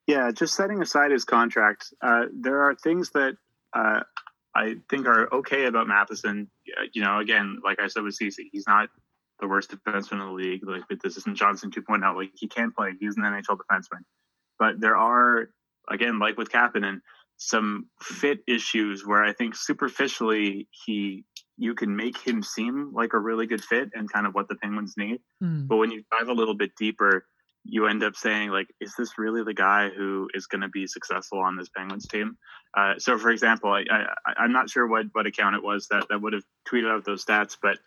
[0.06, 3.36] Yeah, just setting aside his contract, uh, there are things that
[3.72, 4.00] uh,
[4.54, 6.48] I think are okay about Matheson.
[6.92, 8.88] You know, again, like I said with Ceci, he's not
[9.40, 10.66] the worst defenseman in the league.
[10.66, 12.14] Like this isn't Johnson 2.0.
[12.14, 12.92] Like he can play.
[12.98, 14.04] He's an NHL defenseman.
[14.58, 15.50] But there are
[15.90, 17.00] again, like with Kapanen,
[17.36, 21.24] some fit issues where I think superficially he
[21.58, 24.56] you can make him seem like a really good fit and kind of what the
[24.56, 25.20] Penguins need.
[25.42, 25.66] Mm.
[25.66, 27.24] But when you dive a little bit deeper,
[27.64, 30.86] you end up saying like, is this really the guy who is going to be
[30.86, 32.36] successful on this Penguins team?
[32.76, 36.06] Uh, so, for example, I, I, am not sure what, what account it was that,
[36.10, 37.78] that would have tweeted out those stats, but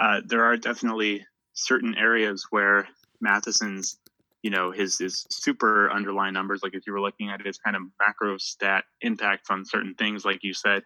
[0.00, 2.88] uh, there are definitely certain areas where
[3.20, 3.98] Matheson's,
[4.42, 7.76] you know, his his super underlying numbers, like if you were looking at his kind
[7.76, 10.82] of macro stat impact on certain things, like you said,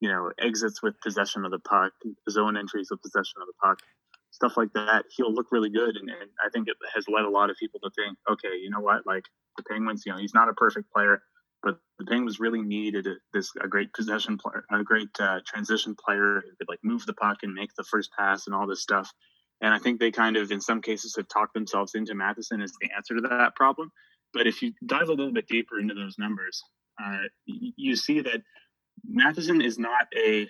[0.00, 1.92] you know, exits with possession of the puck,
[2.28, 3.78] zone entries with possession of the puck,
[4.30, 5.96] stuff like that, he'll look really good.
[5.96, 8.70] And, and, I think it has led a lot of people to think, okay, you
[8.70, 9.24] know what, like
[9.56, 11.22] the Penguins, you know, he's not a perfect player,
[11.62, 16.42] but the Penguins really needed this a great possession player, a great uh, transition player
[16.44, 19.10] who could like move the puck and make the first pass and all this stuff.
[19.60, 22.72] And I think they kind of, in some cases, have talked themselves into Matheson as
[22.80, 23.90] the answer to that problem.
[24.34, 26.62] But if you dive a little bit deeper into those numbers,
[27.02, 28.42] uh, you see that
[29.06, 30.48] Matheson is not a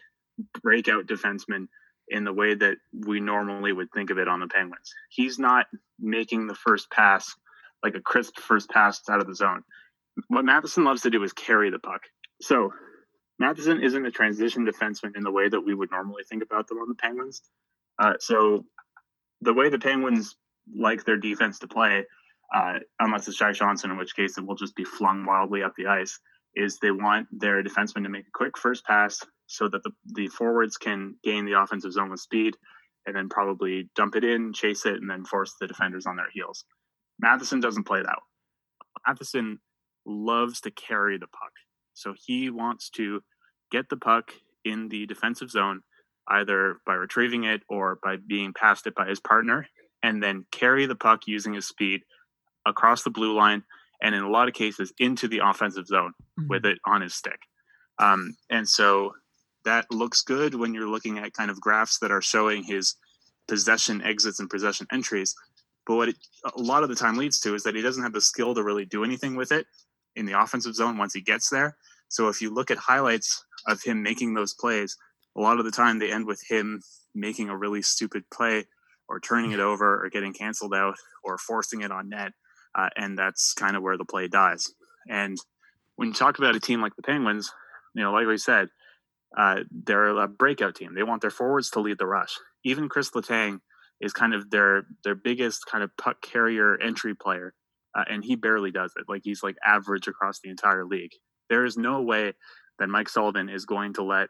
[0.62, 1.69] breakout defenseman
[2.09, 4.92] in the way that we normally would think of it on the Penguins.
[5.11, 5.66] He's not
[5.99, 7.35] making the first pass
[7.83, 9.62] like a crisp first pass out of the zone.
[10.29, 12.03] What Matheson loves to do is carry the puck.
[12.40, 12.73] So
[13.38, 16.79] Matheson isn't a transition defenseman in the way that we would normally think about them
[16.79, 17.42] on the Penguins.
[17.99, 18.64] Uh, so
[19.40, 20.37] the way the Penguins
[20.75, 22.05] like their defense to play,
[22.55, 25.75] uh, unless it's Jack Johnson, in which case it will just be flung wildly up
[25.77, 26.18] the ice,
[26.55, 30.29] is they want their defenseman to make a quick first pass so that the, the
[30.29, 32.57] forwards can gain the offensive zone with speed
[33.07, 36.31] and then probably dump it in, chase it, and then force the defenders on their
[36.33, 36.64] heels.
[37.20, 38.18] Matheson doesn't play that.
[39.07, 39.61] Matheson
[40.05, 41.53] loves to carry the puck.
[41.94, 43.22] So he wants to
[43.70, 44.33] get the puck
[44.64, 45.83] in the defensive zone,
[46.29, 49.67] either by retrieving it or by being passed it by his partner,
[50.03, 52.03] and then carry the puck using his speed
[52.65, 53.62] across the blue line
[54.03, 56.49] and in a lot of cases into the offensive zone mm-hmm.
[56.49, 57.41] with it on his stick.
[57.99, 59.15] Um, and so
[59.65, 62.95] that looks good when you're looking at kind of graphs that are showing his
[63.49, 65.35] possession exits and possession entries.
[65.87, 68.12] But what it, a lot of the time leads to is that he doesn't have
[68.12, 69.67] the skill to really do anything with it
[70.15, 71.77] in the offensive zone once he gets there.
[72.09, 74.97] So if you look at highlights of him making those plays,
[75.37, 76.83] a lot of the time they end with him
[77.14, 78.64] making a really stupid play
[79.09, 82.33] or turning it over or getting canceled out or forcing it on net
[82.77, 84.72] uh, and that's kind of where the play dies.
[85.09, 85.38] And
[85.96, 87.51] when you talk about a team like the Penguins,
[87.94, 88.68] you know, like we said,
[89.37, 90.94] uh, they're a breakout team.
[90.94, 92.35] They want their forwards to lead the rush.
[92.64, 93.61] Even Chris Letang
[94.01, 97.55] is kind of their their biggest kind of puck carrier entry player,
[97.94, 99.05] uh, and he barely does it.
[99.09, 101.12] Like he's like average across the entire league.
[101.49, 102.35] There is no way
[102.79, 104.29] that Mike Sullivan is going to let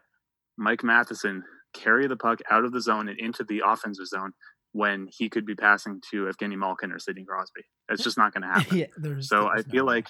[0.57, 1.43] Mike Matheson
[1.73, 4.31] carry the puck out of the zone and into the offensive zone
[4.71, 7.61] when he could be passing to Evgeny Malkin or Sidney Crosby.
[7.89, 8.77] It's just not going to happen.
[9.03, 10.07] yeah, so I feel no like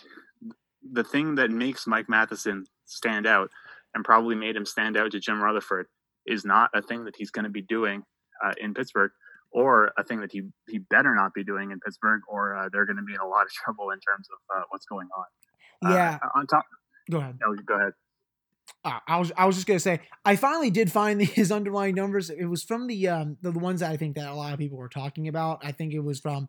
[0.91, 3.49] the thing that makes Mike Matheson stand out
[3.93, 5.87] and probably made him stand out to Jim Rutherford
[6.25, 8.03] is not a thing that he's going to be doing
[8.43, 9.11] uh, in Pittsburgh
[9.51, 12.85] or a thing that he, he better not be doing in Pittsburgh or uh, they're
[12.85, 15.89] going to be in a lot of trouble in terms of uh, what's going on.
[15.89, 16.17] Uh, yeah.
[16.35, 16.65] on top.
[17.09, 17.37] Go ahead.
[17.39, 17.93] No, go ahead.
[18.83, 22.29] I was I was just gonna say I finally did find his underlying numbers.
[22.29, 24.59] It was from the um the, the ones that I think that a lot of
[24.59, 25.59] people were talking about.
[25.63, 26.47] I think it was from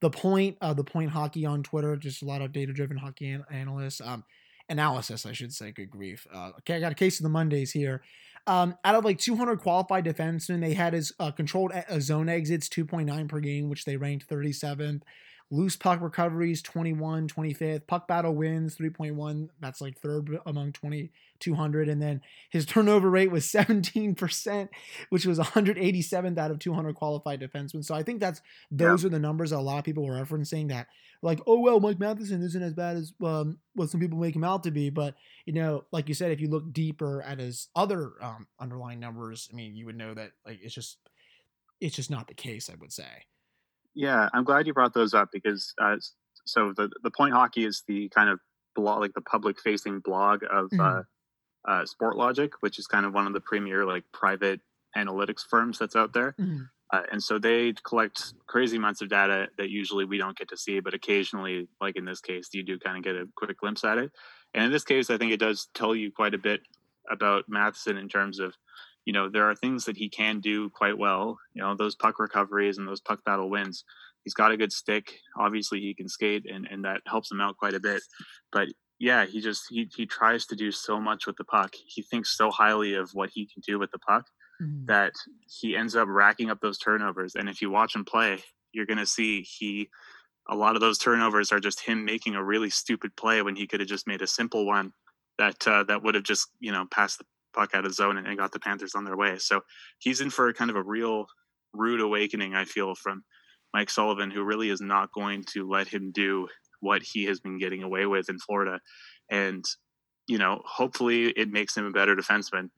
[0.00, 3.30] the point uh the point hockey on Twitter, just a lot of data driven hockey
[3.30, 4.24] an- analysts um
[4.68, 5.72] analysis I should say.
[5.72, 6.26] Good grief.
[6.32, 8.02] Uh, okay, I got a case of the Mondays here.
[8.48, 13.28] Um, out of like 200 qualified defensemen, they had his uh, controlled zone exits 2.9
[13.28, 15.02] per game, which they ranked 37th.
[15.50, 17.86] Loose puck recoveries 21, 25th.
[17.86, 19.48] Puck battle wins 3.1.
[19.60, 21.88] That's like third among 2,200.
[21.88, 24.68] And then his turnover rate was 17%,
[25.10, 27.84] which was 187th out of 200 qualified defensemen.
[27.84, 29.06] So I think that's those yeah.
[29.06, 30.88] are the numbers that a lot of people were referencing that
[31.22, 34.44] like, oh well, Mike Matheson isn't as bad as um, what some people make him
[34.44, 34.90] out to be.
[34.90, 39.00] But you know, like you said, if you look deeper at his other um, underlying
[39.00, 40.98] numbers, I mean, you would know that like it's just
[41.80, 42.70] it's just not the case.
[42.70, 43.24] I would say.
[43.96, 45.96] Yeah, I'm glad you brought those up because uh,
[46.44, 48.38] so the the point hockey is the kind of
[48.76, 50.80] blog, like the public facing blog of mm-hmm.
[51.66, 54.60] uh, uh, which is kind of one of the premier like private
[54.96, 56.34] analytics firms that's out there.
[56.38, 56.64] Mm-hmm.
[56.92, 60.56] Uh, and so they collect crazy amounts of data that usually we don't get to
[60.56, 63.82] see, but occasionally, like in this case, you do kind of get a quick glimpse
[63.82, 64.12] at it.
[64.54, 66.60] And in this case, I think it does tell you quite a bit
[67.10, 68.54] about Matheson in terms of
[69.06, 71.38] you know, there are things that he can do quite well.
[71.54, 73.84] You know, those puck recoveries and those puck battle wins.
[74.24, 75.20] He's got a good stick.
[75.38, 78.02] Obviously, he can skate, and and that helps him out quite a bit.
[78.52, 81.72] But yeah, he just he he tries to do so much with the puck.
[81.86, 84.26] He thinks so highly of what he can do with the puck
[84.60, 84.86] mm-hmm.
[84.86, 85.12] that
[85.60, 87.36] he ends up racking up those turnovers.
[87.36, 88.42] And if you watch him play,
[88.72, 89.88] you're gonna see he
[90.48, 93.66] a lot of those turnovers are just him making a really stupid play when he
[93.66, 94.92] could have just made a simple one
[95.38, 97.24] that uh, that would have just you know passed the
[97.56, 99.38] puck out of zone and, and got the Panthers on their way.
[99.38, 99.60] So
[99.98, 101.26] he's in for kind of a real
[101.72, 103.24] rude awakening, I feel, from
[103.74, 106.48] Mike Sullivan, who really is not going to let him do
[106.80, 108.80] what he has been getting away with in Florida.
[109.30, 109.64] And,
[110.26, 112.70] you know, hopefully it makes him a better defenseman.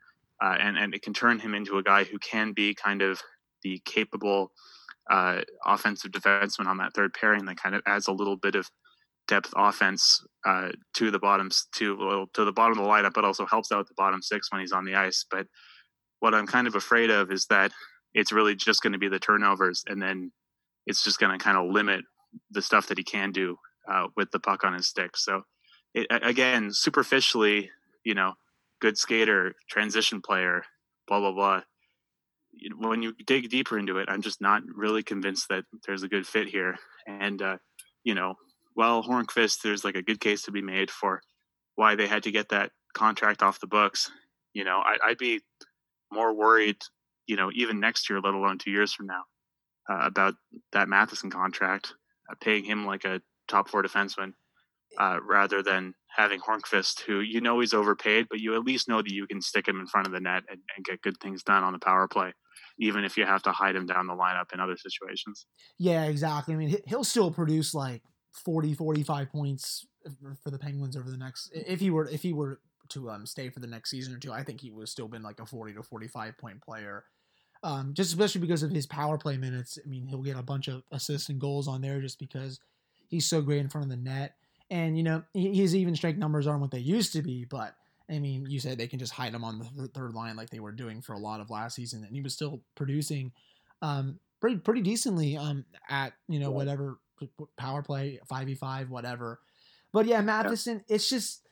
[0.43, 3.21] Uh, and, and it can turn him into a guy who can be kind of
[3.62, 4.53] the capable
[5.11, 8.71] uh, offensive defenseman on that third pairing that kind of adds a little bit of
[9.29, 13.47] depth offense uh, to the bottoms to to the bottom of the lineup, but also
[13.47, 15.25] helps out the bottom six when he's on the ice.
[15.31, 15.47] But
[16.21, 17.73] what I'm kind of afraid of is that
[18.14, 20.33] it's really just going to be the turnovers, and then
[20.87, 22.01] it's just going to kind of limit
[22.51, 23.57] the stuff that he can do
[23.91, 25.17] uh, with the puck on his stick.
[25.17, 25.43] So
[25.95, 27.71] it, again, superficially,
[28.05, 28.35] you know,
[28.81, 30.62] good skater, transition player,
[31.07, 31.62] blah blah blah
[32.79, 36.27] when you dig deeper into it, I'm just not really convinced that there's a good
[36.27, 36.77] fit here.
[37.07, 37.59] And uh,
[38.05, 38.35] you know,
[38.79, 41.21] well, Hornqvist, there's like a good case to be made for
[41.75, 44.09] why they had to get that contract off the books.
[44.55, 45.41] You know, I, would be
[46.12, 46.77] more worried,
[47.27, 49.23] you know, even next year, let alone two years from now,
[49.91, 50.35] uh, about
[50.71, 51.93] that Matheson contract,
[52.31, 54.35] uh, paying him like a top four defenseman,
[54.97, 59.03] uh, rather than having Hornqvist, who you know he's overpaid, but you at least know
[59.03, 61.43] that you can stick him in front of the net and, and get good things
[61.43, 62.33] done on the power play
[62.81, 65.47] even if you have to hide him down the lineup in other situations.
[65.79, 66.55] Yeah, exactly.
[66.55, 69.87] I mean, he'll still produce like 40, 45 points
[70.43, 72.61] for the Penguins over the next if he were if he were
[72.91, 74.33] to um, stay for the next season or two.
[74.33, 77.05] I think he would still been like a 40 to 45 point player.
[77.62, 79.79] Um, just especially because of his power play minutes.
[79.85, 82.61] I mean, he'll get a bunch of assists and goals on there just because
[83.09, 84.35] he's so great in front of the net.
[84.71, 87.75] And you know, his even strength numbers aren't what they used to be, but
[88.11, 90.61] I mean, you said they can just hide him on the third line like they
[90.61, 93.33] were doing for a lot of last season, and he was still producing
[93.83, 96.99] um, pretty pretty decently um, at you know whatever
[97.57, 99.40] power play five v five whatever.
[99.92, 100.94] But yeah, Matheson, yeah.
[100.96, 101.42] it's just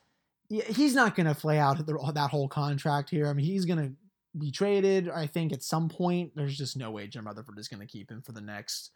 [0.49, 3.27] he's not going to play out the, that whole contract here.
[3.27, 3.91] I mean, he's going to
[4.37, 5.09] be traded.
[5.09, 8.11] I think at some point, there's just no way Jim Rutherford is going to keep
[8.11, 8.91] him for the next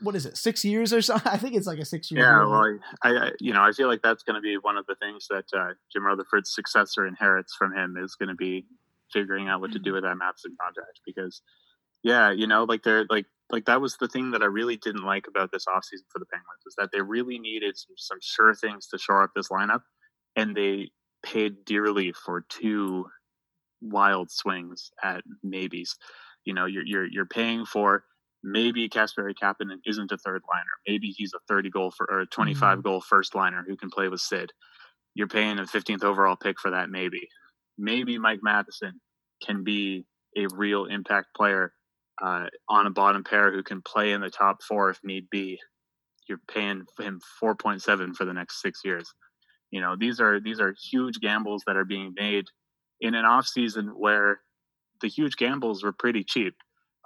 [0.00, 2.44] what is it six years or so i think it's like a six year yeah
[2.44, 4.96] well I, I, you know i feel like that's going to be one of the
[4.96, 8.66] things that uh, jim rutherford's successor inherits from him is going to be
[9.12, 9.94] figuring out what to do mm-hmm.
[9.94, 11.42] with that Matheson contract because
[12.02, 15.04] yeah you know like they're like like that was the thing that i really didn't
[15.04, 18.54] like about this offseason for the penguins is that they really needed some, some sure
[18.54, 19.82] things to shore up this lineup
[20.36, 20.90] and they
[21.24, 23.06] paid dearly for two
[23.80, 25.96] wild swings at maybes
[26.44, 28.04] you know you're you're, you're paying for
[28.42, 30.64] maybe Kasperi Kapanen isn't a third liner.
[30.86, 32.80] Maybe he's a 30 goal for or a 25 mm-hmm.
[32.82, 34.52] goal first liner who can play with Sid.
[35.14, 36.88] You're paying a 15th overall pick for that.
[36.88, 37.28] Maybe,
[37.78, 39.00] maybe Mike Matheson
[39.44, 41.72] can be a real impact player
[42.22, 45.58] uh, on a bottom pair who can play in the top four if need be.
[46.28, 49.12] You're paying him 4.7 for the next six years.
[49.70, 52.44] You know these are these are huge gambles that are being made
[53.00, 54.40] in an off season where
[55.00, 56.54] the huge gambles were pretty cheap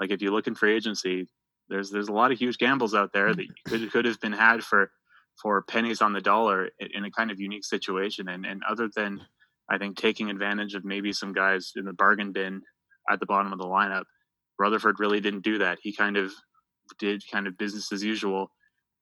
[0.01, 1.29] like if you look in free agency,
[1.69, 4.63] there's there's a lot of huge gambles out there that could could have been had
[4.63, 4.91] for
[5.41, 8.29] for pennies on the dollar in a kind of unique situation.
[8.29, 9.21] And and other than
[9.69, 12.63] I think taking advantage of maybe some guys in the bargain bin
[13.11, 14.05] at the bottom of the lineup,
[14.59, 15.79] Rutherford really didn't do that.
[15.83, 16.33] He kind of
[16.99, 18.51] did kind of business as usual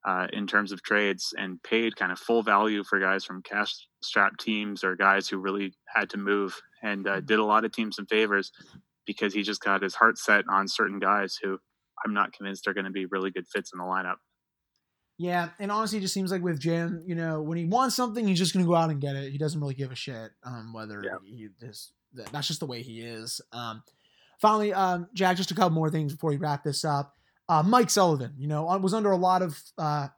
[0.06, 3.74] uh, in terms of trades and paid kind of full value for guys from cash
[4.02, 7.72] strapped teams or guys who really had to move and uh, did a lot of
[7.72, 8.52] teams some favors
[9.06, 11.58] because he just got his heart set on certain guys who
[12.04, 14.16] I'm not convinced are going to be really good fits in the lineup.
[15.16, 18.26] Yeah, and honestly, it just seems like with Jim, you know, when he wants something,
[18.26, 19.30] he's just going to go out and get it.
[19.30, 21.18] He doesn't really give a shit um, whether yeah.
[21.24, 21.92] he just
[22.32, 23.40] that's just the way he is.
[23.52, 23.82] Um,
[24.40, 27.14] finally, um, Jack, just a couple more things before we wrap this up.
[27.48, 30.08] Uh, Mike Sullivan, you know, was under a lot of uh,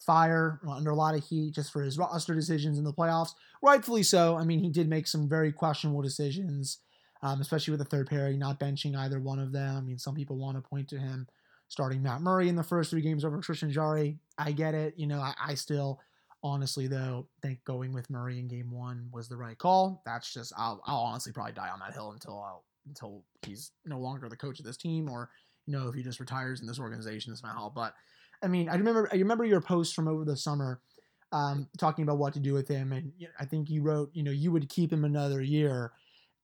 [0.00, 3.30] fire, under a lot of heat just for his roster decisions in the playoffs.
[3.62, 4.36] Rightfully so.
[4.36, 6.80] I mean, he did make some very questionable decisions
[7.24, 9.78] um, especially with the third pairing, not benching either one of them.
[9.78, 11.26] I mean, some people want to point to him
[11.68, 14.18] starting Matt Murray in the first three games over Tristan Jarry.
[14.38, 14.92] I get it.
[14.98, 16.00] You know, I, I still,
[16.42, 20.02] honestly, though, think going with Murray in game one was the right call.
[20.04, 23.98] That's just, I'll, I'll honestly probably die on that hill until I'll, until he's no
[23.98, 25.30] longer the coach of this team or,
[25.66, 27.70] you know, if he just retires in this organization somehow.
[27.74, 27.94] But
[28.42, 30.80] I mean, I remember, I remember your post from over the summer
[31.32, 32.92] um, talking about what to do with him.
[32.92, 35.92] And I think you wrote, you know, you would keep him another year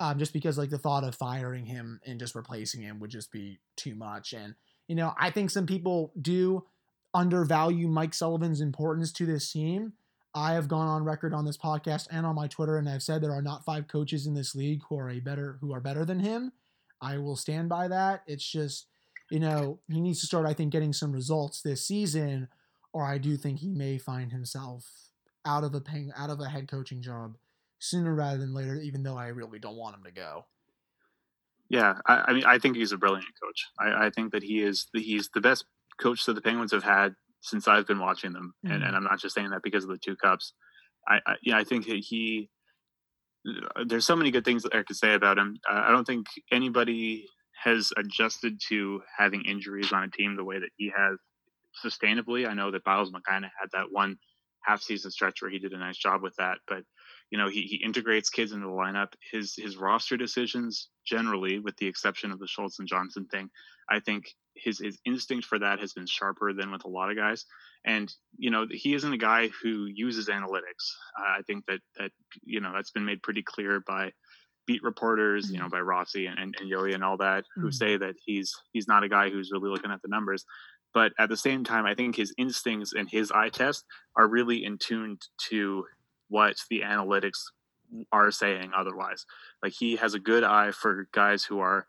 [0.00, 3.30] um, just because like the thought of firing him and just replacing him would just
[3.30, 4.32] be too much.
[4.32, 4.54] And
[4.88, 6.64] you know, I think some people do
[7.14, 9.92] undervalue Mike Sullivan's importance to this team.
[10.34, 13.20] I have gone on record on this podcast and on my Twitter, and I've said
[13.20, 16.04] there are not five coaches in this league who are a better who are better
[16.04, 16.52] than him.
[17.00, 18.22] I will stand by that.
[18.26, 18.86] It's just,
[19.30, 22.48] you know, he needs to start, I think, getting some results this season,
[22.92, 24.86] or I do think he may find himself
[25.44, 27.36] out of a paying out of a head coaching job
[27.78, 30.44] sooner rather than later, even though I really don't want him to go.
[31.68, 33.66] Yeah, I, I mean, I think he's a brilliant coach.
[33.78, 35.64] I, I, think that he is the, he's the best
[36.00, 38.74] coach that the Penguins have had since I've been watching them, mm-hmm.
[38.74, 40.52] and, and I'm not just saying that because of the two cups.
[41.08, 42.50] I, I yeah, I think that he.
[43.86, 45.56] There's so many good things that I could say about him.
[45.68, 47.24] Uh, I don't think anybody
[47.64, 51.18] has adjusted to having injuries on a team the way that he has
[51.84, 52.46] sustainably.
[52.46, 54.16] I know that Miles McKenna had that one
[54.62, 56.82] half season stretch where he did a nice job with that, but
[57.30, 59.12] you know he, he integrates kids into the lineup.
[59.32, 63.50] His his roster decisions generally, with the exception of the Schultz and Johnson thing,
[63.88, 67.16] I think his his instinct for that has been sharper than with a lot of
[67.16, 67.44] guys.
[67.84, 70.84] And you know he isn't a guy who uses analytics.
[71.18, 72.10] Uh, I think that that
[72.42, 74.12] you know that's been made pretty clear by
[74.66, 75.54] beat reporters, mm-hmm.
[75.54, 77.62] you know, by Rossi and, and, and Yohe and all that, mm-hmm.
[77.62, 80.44] who say that he's he's not a guy who's really looking at the numbers.
[80.92, 83.84] But at the same time, I think his instincts and his eye test
[84.16, 85.18] are really in tune
[85.48, 85.84] to
[86.30, 87.42] what the analytics
[88.12, 89.26] are saying otherwise.
[89.62, 91.86] Like he has a good eye for guys who are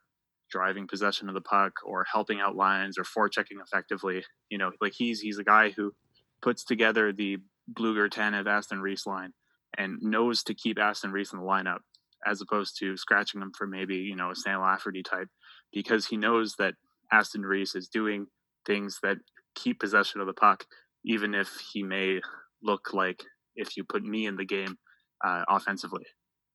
[0.52, 4.24] driving possession of the puck or helping out lines or forechecking effectively.
[4.50, 5.94] You know, like he's he's a guy who
[6.42, 7.38] puts together the
[7.72, 9.32] Blueger Tanev Aston Reese line
[9.78, 11.80] and knows to keep Aston Reese in the lineup
[12.26, 15.30] as opposed to scratching him for maybe, you know, a Sam Lafferty type
[15.72, 16.76] because he knows that
[17.12, 18.28] Aston Reese is doing
[18.66, 19.18] things that
[19.56, 20.66] keep possession of the puck,
[21.06, 22.22] even if he may
[22.62, 23.24] look like
[23.62, 24.76] if you put me in the game
[25.24, 26.06] uh, offensively.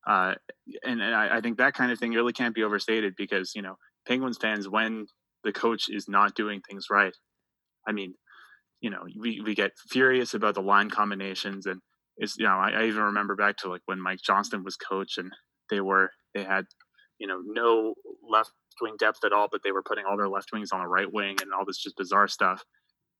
[0.06, 0.34] Uh,
[0.84, 3.62] and, and I, I, think that kind of thing really can't be overstated because you
[3.62, 3.74] know
[4.06, 5.06] Penguins fans when
[5.42, 7.14] the coach is not doing things right,
[7.88, 8.14] I mean,
[8.80, 11.80] you know we, we get furious about the line combinations and
[12.16, 15.18] it's you know I, I even remember back to like when Mike Johnston was coach
[15.18, 15.32] and
[15.70, 16.66] they were they had
[17.18, 17.94] you know no
[18.28, 20.86] left wing depth at all, but they were putting all their left wings on the
[20.86, 22.62] right wing and all this just bizarre stuff.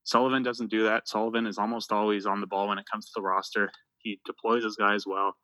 [0.07, 1.05] Sullivan doesn't do that.
[1.05, 3.69] Sullivan is almost always on the ball when it comes to the roster.
[3.97, 5.35] He deploys his guys well.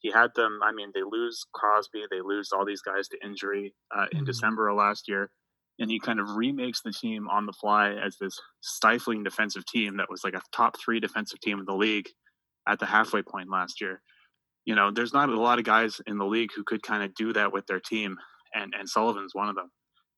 [0.00, 0.60] He had them.
[0.62, 4.26] I mean, they lose Crosby, they lose all these guys to injury uh, in mm-hmm.
[4.26, 5.30] December of last year,
[5.78, 9.96] and he kind of remakes the team on the fly as this stifling defensive team
[9.96, 12.10] that was like a top three defensive team in the league
[12.68, 14.02] at the halfway point last year.
[14.66, 17.14] You know, there's not a lot of guys in the league who could kind of
[17.14, 18.18] do that with their team
[18.54, 19.70] and and Sullivan's one of them.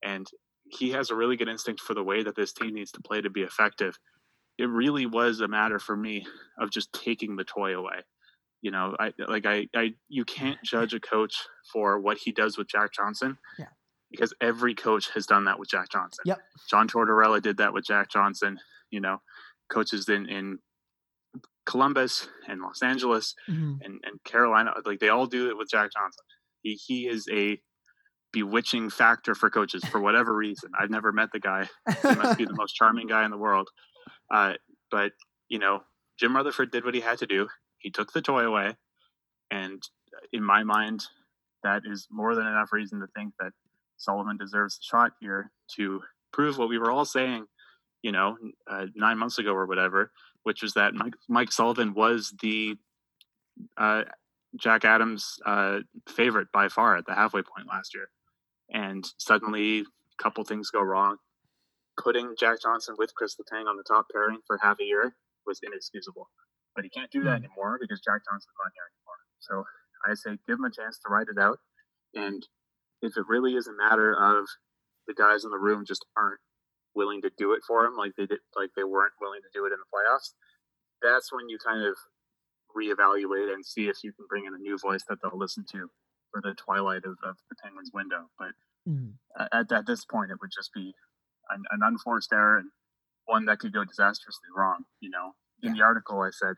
[0.02, 0.26] And
[0.66, 3.20] he has a really good instinct for the way that this team needs to play
[3.20, 3.98] to be effective.
[4.58, 6.26] It really was a matter for me
[6.58, 8.02] of just taking the toy away.
[8.62, 11.34] You know, I like I, I you can't judge a coach
[11.72, 13.36] for what he does with Jack Johnson.
[13.58, 13.66] Yeah.
[14.10, 16.22] Because every coach has done that with Jack Johnson.
[16.24, 16.38] Yep.
[16.70, 18.58] John Tortorella did that with Jack Johnson.
[18.90, 19.20] You know,
[19.68, 20.60] coaches in in
[21.66, 23.82] Columbus and Los Angeles mm-hmm.
[23.82, 26.24] and, and Carolina, like they all do it with Jack Johnson.
[26.62, 27.60] He he is a
[28.34, 30.72] bewitching factor for coaches for whatever reason.
[30.78, 31.68] I've never met the guy.
[32.02, 33.70] He must be the most charming guy in the world.
[34.30, 34.54] Uh,
[34.90, 35.12] but
[35.48, 35.84] you know,
[36.18, 37.48] Jim Rutherford did what he had to do.
[37.78, 38.76] He took the toy away,
[39.50, 39.80] and
[40.32, 41.04] in my mind,
[41.62, 43.52] that is more than enough reason to think that
[43.96, 47.46] Sullivan deserves a shot here to prove what we were all saying,
[48.02, 48.36] you know,
[48.68, 50.10] uh, nine months ago or whatever,
[50.42, 52.74] which was that Mike, Mike Sullivan was the
[53.76, 54.02] uh,
[54.56, 58.08] Jack Adams' uh, favorite by far at the halfway point last year
[58.70, 61.16] and suddenly a couple things go wrong.
[62.02, 65.14] Putting Jack Johnson with Chris Letang on the top pairing for half a year
[65.46, 66.28] was inexcusable.
[66.74, 67.44] But he can't do that hmm.
[67.44, 69.20] anymore because Jack Johnson's not here anymore.
[69.38, 69.64] So
[70.04, 71.58] I say give him a chance to write it out.
[72.14, 72.46] And
[73.02, 74.46] if it really is a matter of
[75.06, 76.40] the guys in the room just aren't
[76.94, 79.66] willing to do it for him, like they did, like they weren't willing to do
[79.66, 80.32] it in the playoffs,
[81.02, 81.94] that's when you kind of
[82.74, 85.90] reevaluate and see if you can bring in a new voice that they'll listen to
[86.34, 88.26] for the twilight of, of the Penguins window.
[88.36, 88.52] But
[88.88, 89.12] mm.
[89.38, 90.92] at, at this point, it would just be
[91.50, 92.70] an, an, unforced error and
[93.26, 94.82] one that could go disastrously wrong.
[95.00, 95.32] You know,
[95.62, 95.80] in yeah.
[95.80, 96.56] the article, I said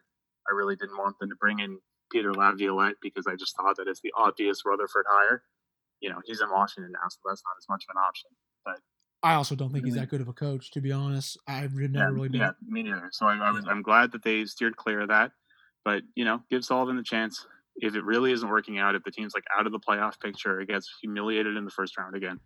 [0.48, 1.78] I really didn't want them to bring in
[2.10, 5.42] Peter Laviolette because I just thought that it's the obvious Rutherford hire.
[6.00, 8.30] You know, he's in Washington now, so that's not as much of an option.
[8.64, 8.78] But
[9.22, 11.38] I also don't think he's that good of a coach, to be honest.
[11.46, 12.40] I've never yeah, really been.
[12.40, 13.08] Yeah, me neither.
[13.12, 13.72] So I, I was, yeah.
[13.72, 15.32] I'm glad that they steered clear of that.
[15.84, 17.46] But you know, give Sullivan a chance
[17.78, 20.60] if it really isn't working out, if the team's like out of the playoff picture,
[20.60, 22.40] it gets humiliated in the first round again,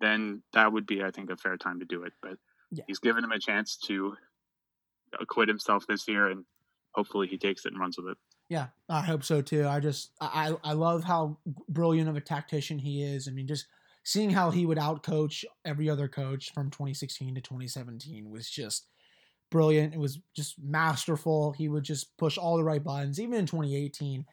[0.00, 2.12] then that would be, I think, a fair time to do it.
[2.22, 2.36] But
[2.70, 2.84] yeah.
[2.86, 4.14] he's given him a chance to
[5.18, 6.44] acquit himself this year, and
[6.94, 8.18] hopefully he takes it and runs with it.
[8.48, 9.66] Yeah, I hope so too.
[9.66, 13.26] I just I I love how brilliant of a tactician he is.
[13.26, 13.66] I mean, just
[14.04, 18.86] seeing how he would outcoach every other coach from 2016 to 2017 was just
[19.50, 19.94] brilliant.
[19.94, 21.52] It was just masterful.
[21.52, 23.18] He would just push all the right buttons.
[23.18, 24.24] Even in 2018,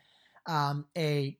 [0.45, 1.37] um, a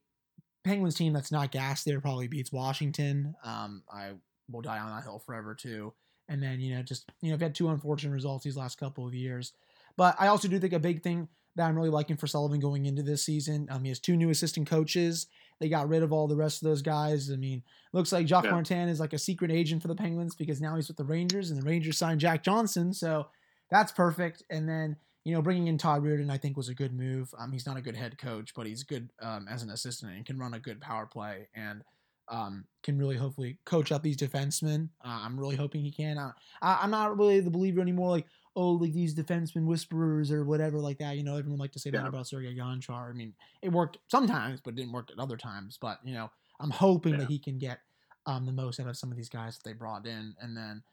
[0.64, 3.36] Penguins team that's not gassed there probably beats Washington.
[3.43, 4.12] Um, I
[4.49, 5.93] will die on that hill forever too.
[6.30, 9.06] And then you know just you know, I've had two unfortunate results these last couple
[9.06, 9.54] of years.
[9.97, 12.86] But I also do think a big thing that I'm really liking for Sullivan going
[12.86, 13.68] into this season.
[13.70, 15.28] Um, he has two new assistant coaches.
[15.60, 17.30] They got rid of all the rest of those guys.
[17.32, 18.51] I mean, looks like Jacques yeah.
[18.51, 21.51] Martin is like a secret agent for the Penguins because now he's with the Rangers,
[21.51, 23.28] and the Rangers signed Jack Johnson, so
[23.70, 24.43] that's perfect.
[24.49, 27.34] And then you know, bringing in Todd Reirden, I think was a good move.
[27.38, 30.26] Um, he's not a good head coach, but he's good um, as an assistant and
[30.26, 31.84] can run a good power play and
[32.28, 34.89] um, can really hopefully coach up these defensemen.
[35.03, 36.17] Uh, I'm really hoping he can.
[36.17, 38.09] Uh, I, am not really the believer anymore.
[38.09, 41.15] Like, oh, like these defensemen whisperers or whatever like that.
[41.15, 42.01] You know, everyone like to say yeah.
[42.01, 43.09] that about Sergei Gonchar.
[43.09, 45.78] I mean, it worked sometimes, but it didn't work at other times.
[45.80, 47.19] But you know, I'm hoping yeah.
[47.19, 47.80] that he can get
[48.26, 50.36] um, the most out of some of these guys that they brought in.
[50.41, 50.84] And then,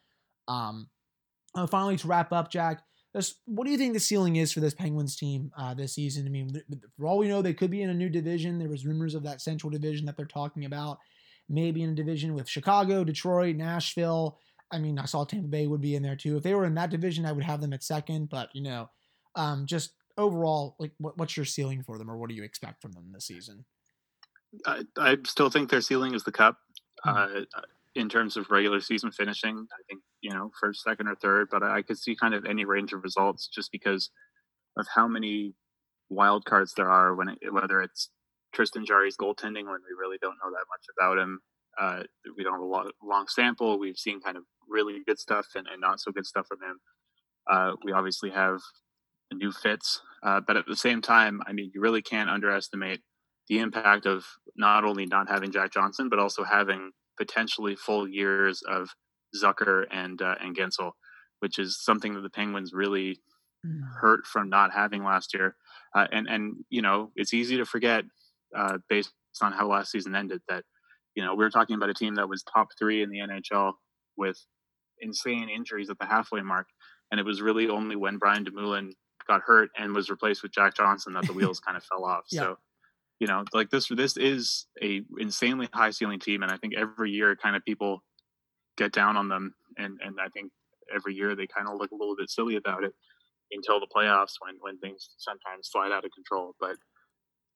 [0.47, 0.89] um,
[1.55, 2.83] uh, finally, to wrap up, Jack
[3.47, 6.27] what do you think the ceiling is for this Penguins team uh, this season?
[6.27, 6.51] I mean,
[6.97, 8.59] for all we know, they could be in a new division.
[8.59, 10.99] There was rumors of that Central Division that they're talking about,
[11.49, 14.39] maybe in a division with Chicago, Detroit, Nashville.
[14.71, 16.37] I mean, I saw Tampa Bay would be in there too.
[16.37, 18.31] If they were in that division, I would have them at second.
[18.31, 18.91] But you know,
[19.35, 22.81] um, just overall, like, what, what's your ceiling for them, or what do you expect
[22.81, 23.65] from them this season?
[24.67, 26.59] I, I still think their ceiling is the Cup.
[27.05, 27.39] Mm-hmm.
[27.39, 27.61] Uh,
[27.95, 31.49] in terms of regular season finishing, I think you know first, second, or third.
[31.51, 34.11] But I could see kind of any range of results just because
[34.77, 35.55] of how many
[36.09, 38.11] wild cards there are when it, whether it's
[38.53, 41.41] Tristan Jarry's goaltending when we really don't know that much about him.
[41.81, 42.03] Uh,
[42.37, 43.79] we don't have a lot, long sample.
[43.79, 46.81] We've seen kind of really good stuff and, and not so good stuff from him.
[47.51, 48.61] Uh, we obviously have
[49.33, 53.01] new fits, uh, but at the same time, I mean, you really can't underestimate
[53.49, 54.25] the impact of
[54.57, 58.91] not only not having Jack Johnson, but also having potentially full years of
[59.35, 60.93] Zucker and uh, and Guentzel,
[61.41, 63.21] which is something that the Penguins really
[63.67, 63.81] mm.
[64.01, 65.57] hurt from not having last year.
[65.95, 68.05] Uh, and and you know it's easy to forget
[68.57, 70.65] uh, based on how last season ended that
[71.15, 73.75] you know we were talking about a team that was top three in the NHL
[74.17, 74.39] with
[75.01, 76.67] insane injuries at the halfway mark,
[77.11, 78.93] and it was really only when Brian Dumoulin
[79.27, 82.25] got hurt and was replaced with Jack Johnson that the wheels kind of fell off.
[82.31, 82.41] Yeah.
[82.41, 82.59] So
[83.21, 87.11] you know, like this this is a insanely high ceiling team, and I think every
[87.11, 88.03] year kind of people
[88.79, 90.51] get down on them, and and I think
[90.93, 92.95] every year they kind of look a little bit silly about it
[93.53, 96.55] until the playoffs when when things sometimes slide out of control.
[96.59, 96.77] But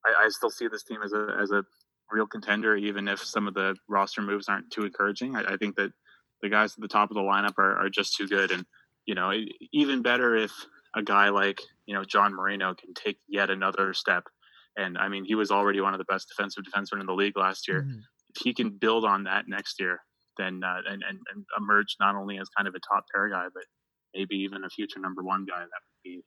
[0.05, 1.63] I, I still see this team as a as a
[2.11, 5.35] real contender, even if some of the roster moves aren't too encouraging.
[5.35, 5.91] I, I think that
[6.43, 8.67] the guys at the top of the lineup are, are just too good, and
[9.07, 9.31] you know,
[9.73, 10.51] even better if
[10.95, 14.25] a guy like you know John Marino can take yet another step
[14.77, 17.37] and I mean, he was already one of the best defensive defensemen in the league
[17.37, 17.83] last year.
[17.83, 17.99] Mm-hmm.
[18.35, 19.99] If he can build on that next year,
[20.37, 23.45] then uh, and, and, and emerge not only as kind of a top pair guy,
[23.53, 23.63] but
[24.13, 26.21] maybe even a future number one guy, that would be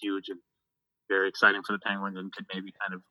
[0.00, 0.38] huge and
[1.08, 3.02] very exciting for the Penguins and could maybe kind of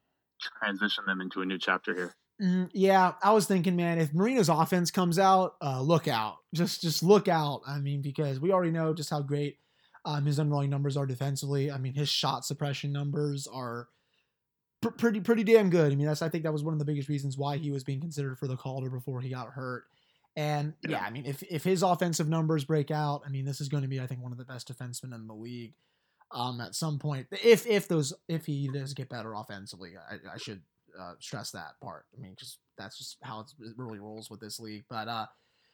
[0.62, 2.16] transition them into a new chapter here.
[2.42, 6.38] Mm, yeah, I was thinking, man, if Marino's offense comes out, uh, look out.
[6.56, 7.62] Just just look out.
[7.68, 9.60] I mean, because we already know just how great
[10.06, 11.72] um, his underlying numbers are defensively.
[11.72, 13.88] I mean, his shot suppression numbers are
[14.82, 15.92] pr- pretty pretty damn good.
[15.92, 17.84] I mean, that's I think that was one of the biggest reasons why he was
[17.84, 19.86] being considered for the Calder before he got hurt.
[20.36, 23.62] And yeah, yeah I mean, if if his offensive numbers break out, I mean, this
[23.62, 25.74] is going to be I think one of the best defensemen in the league.
[26.34, 30.38] Um, at some point, if if those if he does get better offensively, I, I
[30.38, 30.62] should
[31.00, 32.06] uh, stress that part.
[32.18, 34.86] I mean, just that's just how it really rolls with this league.
[34.90, 35.26] But uh,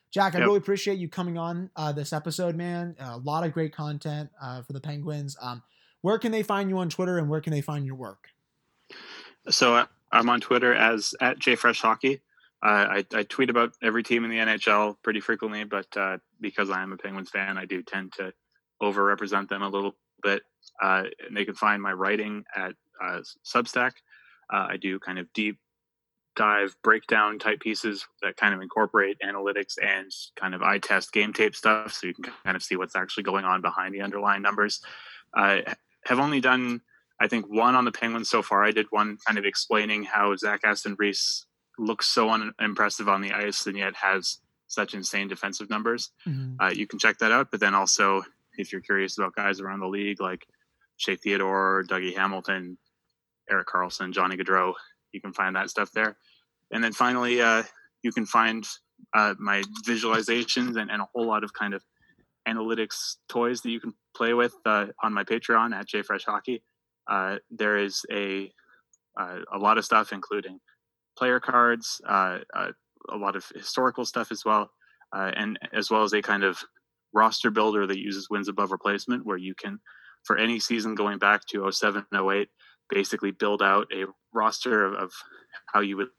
[0.09, 0.47] Jack, I yep.
[0.47, 2.95] really appreciate you coming on uh, this episode, man.
[2.99, 5.37] a lot of great content uh, for the Penguins.
[5.39, 5.61] Um,
[6.01, 8.29] where can they find you on Twitter, and where can they find your work?
[9.49, 12.21] So uh, I'm on Twitter as at jfreshhockey.
[12.63, 16.71] Uh, I, I, tweet about every team in the NHL pretty frequently, but uh, because
[16.71, 18.33] I am a Penguins fan, I do tend to
[18.81, 20.41] overrepresent them a little bit.
[20.81, 23.91] Uh, and they can find my writing at uh, Substack.
[24.51, 25.59] Uh, I do kind of deep
[26.35, 31.33] dive breakdown type pieces that kind of incorporate analytics and kind of eye test game
[31.33, 34.41] tape stuff, so you can kind of see what's actually going on behind the underlying
[34.41, 34.81] numbers.
[35.35, 35.63] I
[36.05, 36.81] have only done
[37.19, 38.63] I think one on the Penguins so far.
[38.63, 41.45] I did one kind of explaining how Zach Aston Reese
[41.79, 46.11] looks so unimpressive on the ice and yet has such insane defensive numbers.
[46.27, 46.61] Mm-hmm.
[46.61, 47.49] Uh, you can check that out.
[47.51, 48.23] But then also,
[48.57, 50.45] if you're curious about guys around the league like
[50.97, 52.77] Shea Theodore, Dougie Hamilton,
[53.49, 54.73] Erik Karlsson, Johnny Gaudreau,
[55.11, 56.17] you can find that stuff there.
[56.71, 57.63] And then finally, uh,
[58.03, 58.67] you can find
[59.15, 61.83] uh, my visualizations and, and, a whole lot of kind of
[62.47, 66.63] analytics toys that you can play with uh, on my Patreon at JFresh Hockey.
[67.09, 68.51] Uh, there is a
[69.19, 70.59] uh, a lot of stuff, including
[71.17, 72.71] player cards, uh, uh
[73.09, 74.69] a lot of historical stuff as well,
[75.13, 76.61] and as well as a kind of
[77.13, 79.79] roster builder that uses wins above replacement, where you can,
[80.23, 82.49] for any season going back to 07 08,
[82.89, 85.11] basically build out a roster of, of
[85.67, 86.09] how you would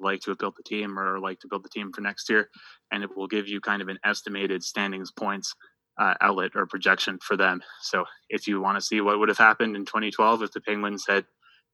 [0.00, 2.48] like to have built the team or like to build the team for next year,
[2.90, 5.54] and it will give you kind of an estimated standings points
[5.98, 7.62] uh, outlet or projection for them.
[7.82, 11.04] So if you want to see what would have happened in 2012 if the Penguins
[11.08, 11.24] had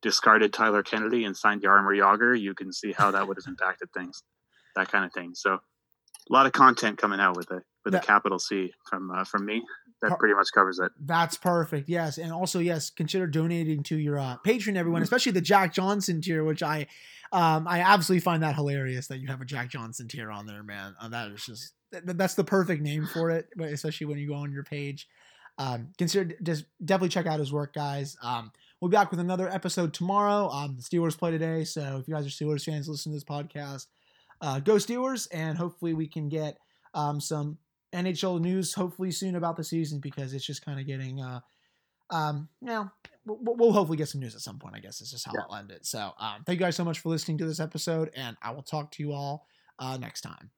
[0.03, 3.89] discarded Tyler Kennedy and signed Jaromir Jagr, you can see how that would have impacted
[3.93, 4.23] things,
[4.77, 5.33] that kind of thing.
[5.35, 9.11] So a lot of content coming out with a with that, a capital C from
[9.11, 9.62] uh, from me.
[10.01, 10.93] That pretty much covers it.
[11.01, 11.89] That's perfect.
[11.89, 16.21] Yes, and also yes, consider donating to your uh, Patreon, everyone, especially the Jack Johnson
[16.21, 16.87] tier, which I
[17.33, 20.62] um, I absolutely find that hilarious that you have a Jack Johnson tier on there,
[20.62, 20.95] man.
[21.01, 24.53] Uh, that is just that's the perfect name for it, especially when you go on
[24.53, 25.09] your page.
[25.59, 28.16] Um, consider just definitely check out his work, guys.
[28.22, 30.49] Um, we'll be back with another episode tomorrow.
[30.51, 33.24] Um, the Steelers play today, so if you guys are Steelers fans, listen to this
[33.24, 33.86] podcast.
[34.41, 36.59] Uh, go Steelers, and hopefully we can get
[36.95, 37.59] um, some
[37.93, 41.20] NHL news hopefully soon about the season because it's just kind of getting.
[41.20, 41.41] Uh,
[42.11, 42.91] um, you know,
[43.26, 44.74] we'll, we'll, hopefully get some news at some point.
[44.74, 45.43] I guess this is just how yeah.
[45.51, 45.84] I'll end it.
[45.84, 48.62] So, um, thank you guys so much for listening to this episode, and I will
[48.62, 49.47] talk to you all
[49.78, 50.51] uh, next time.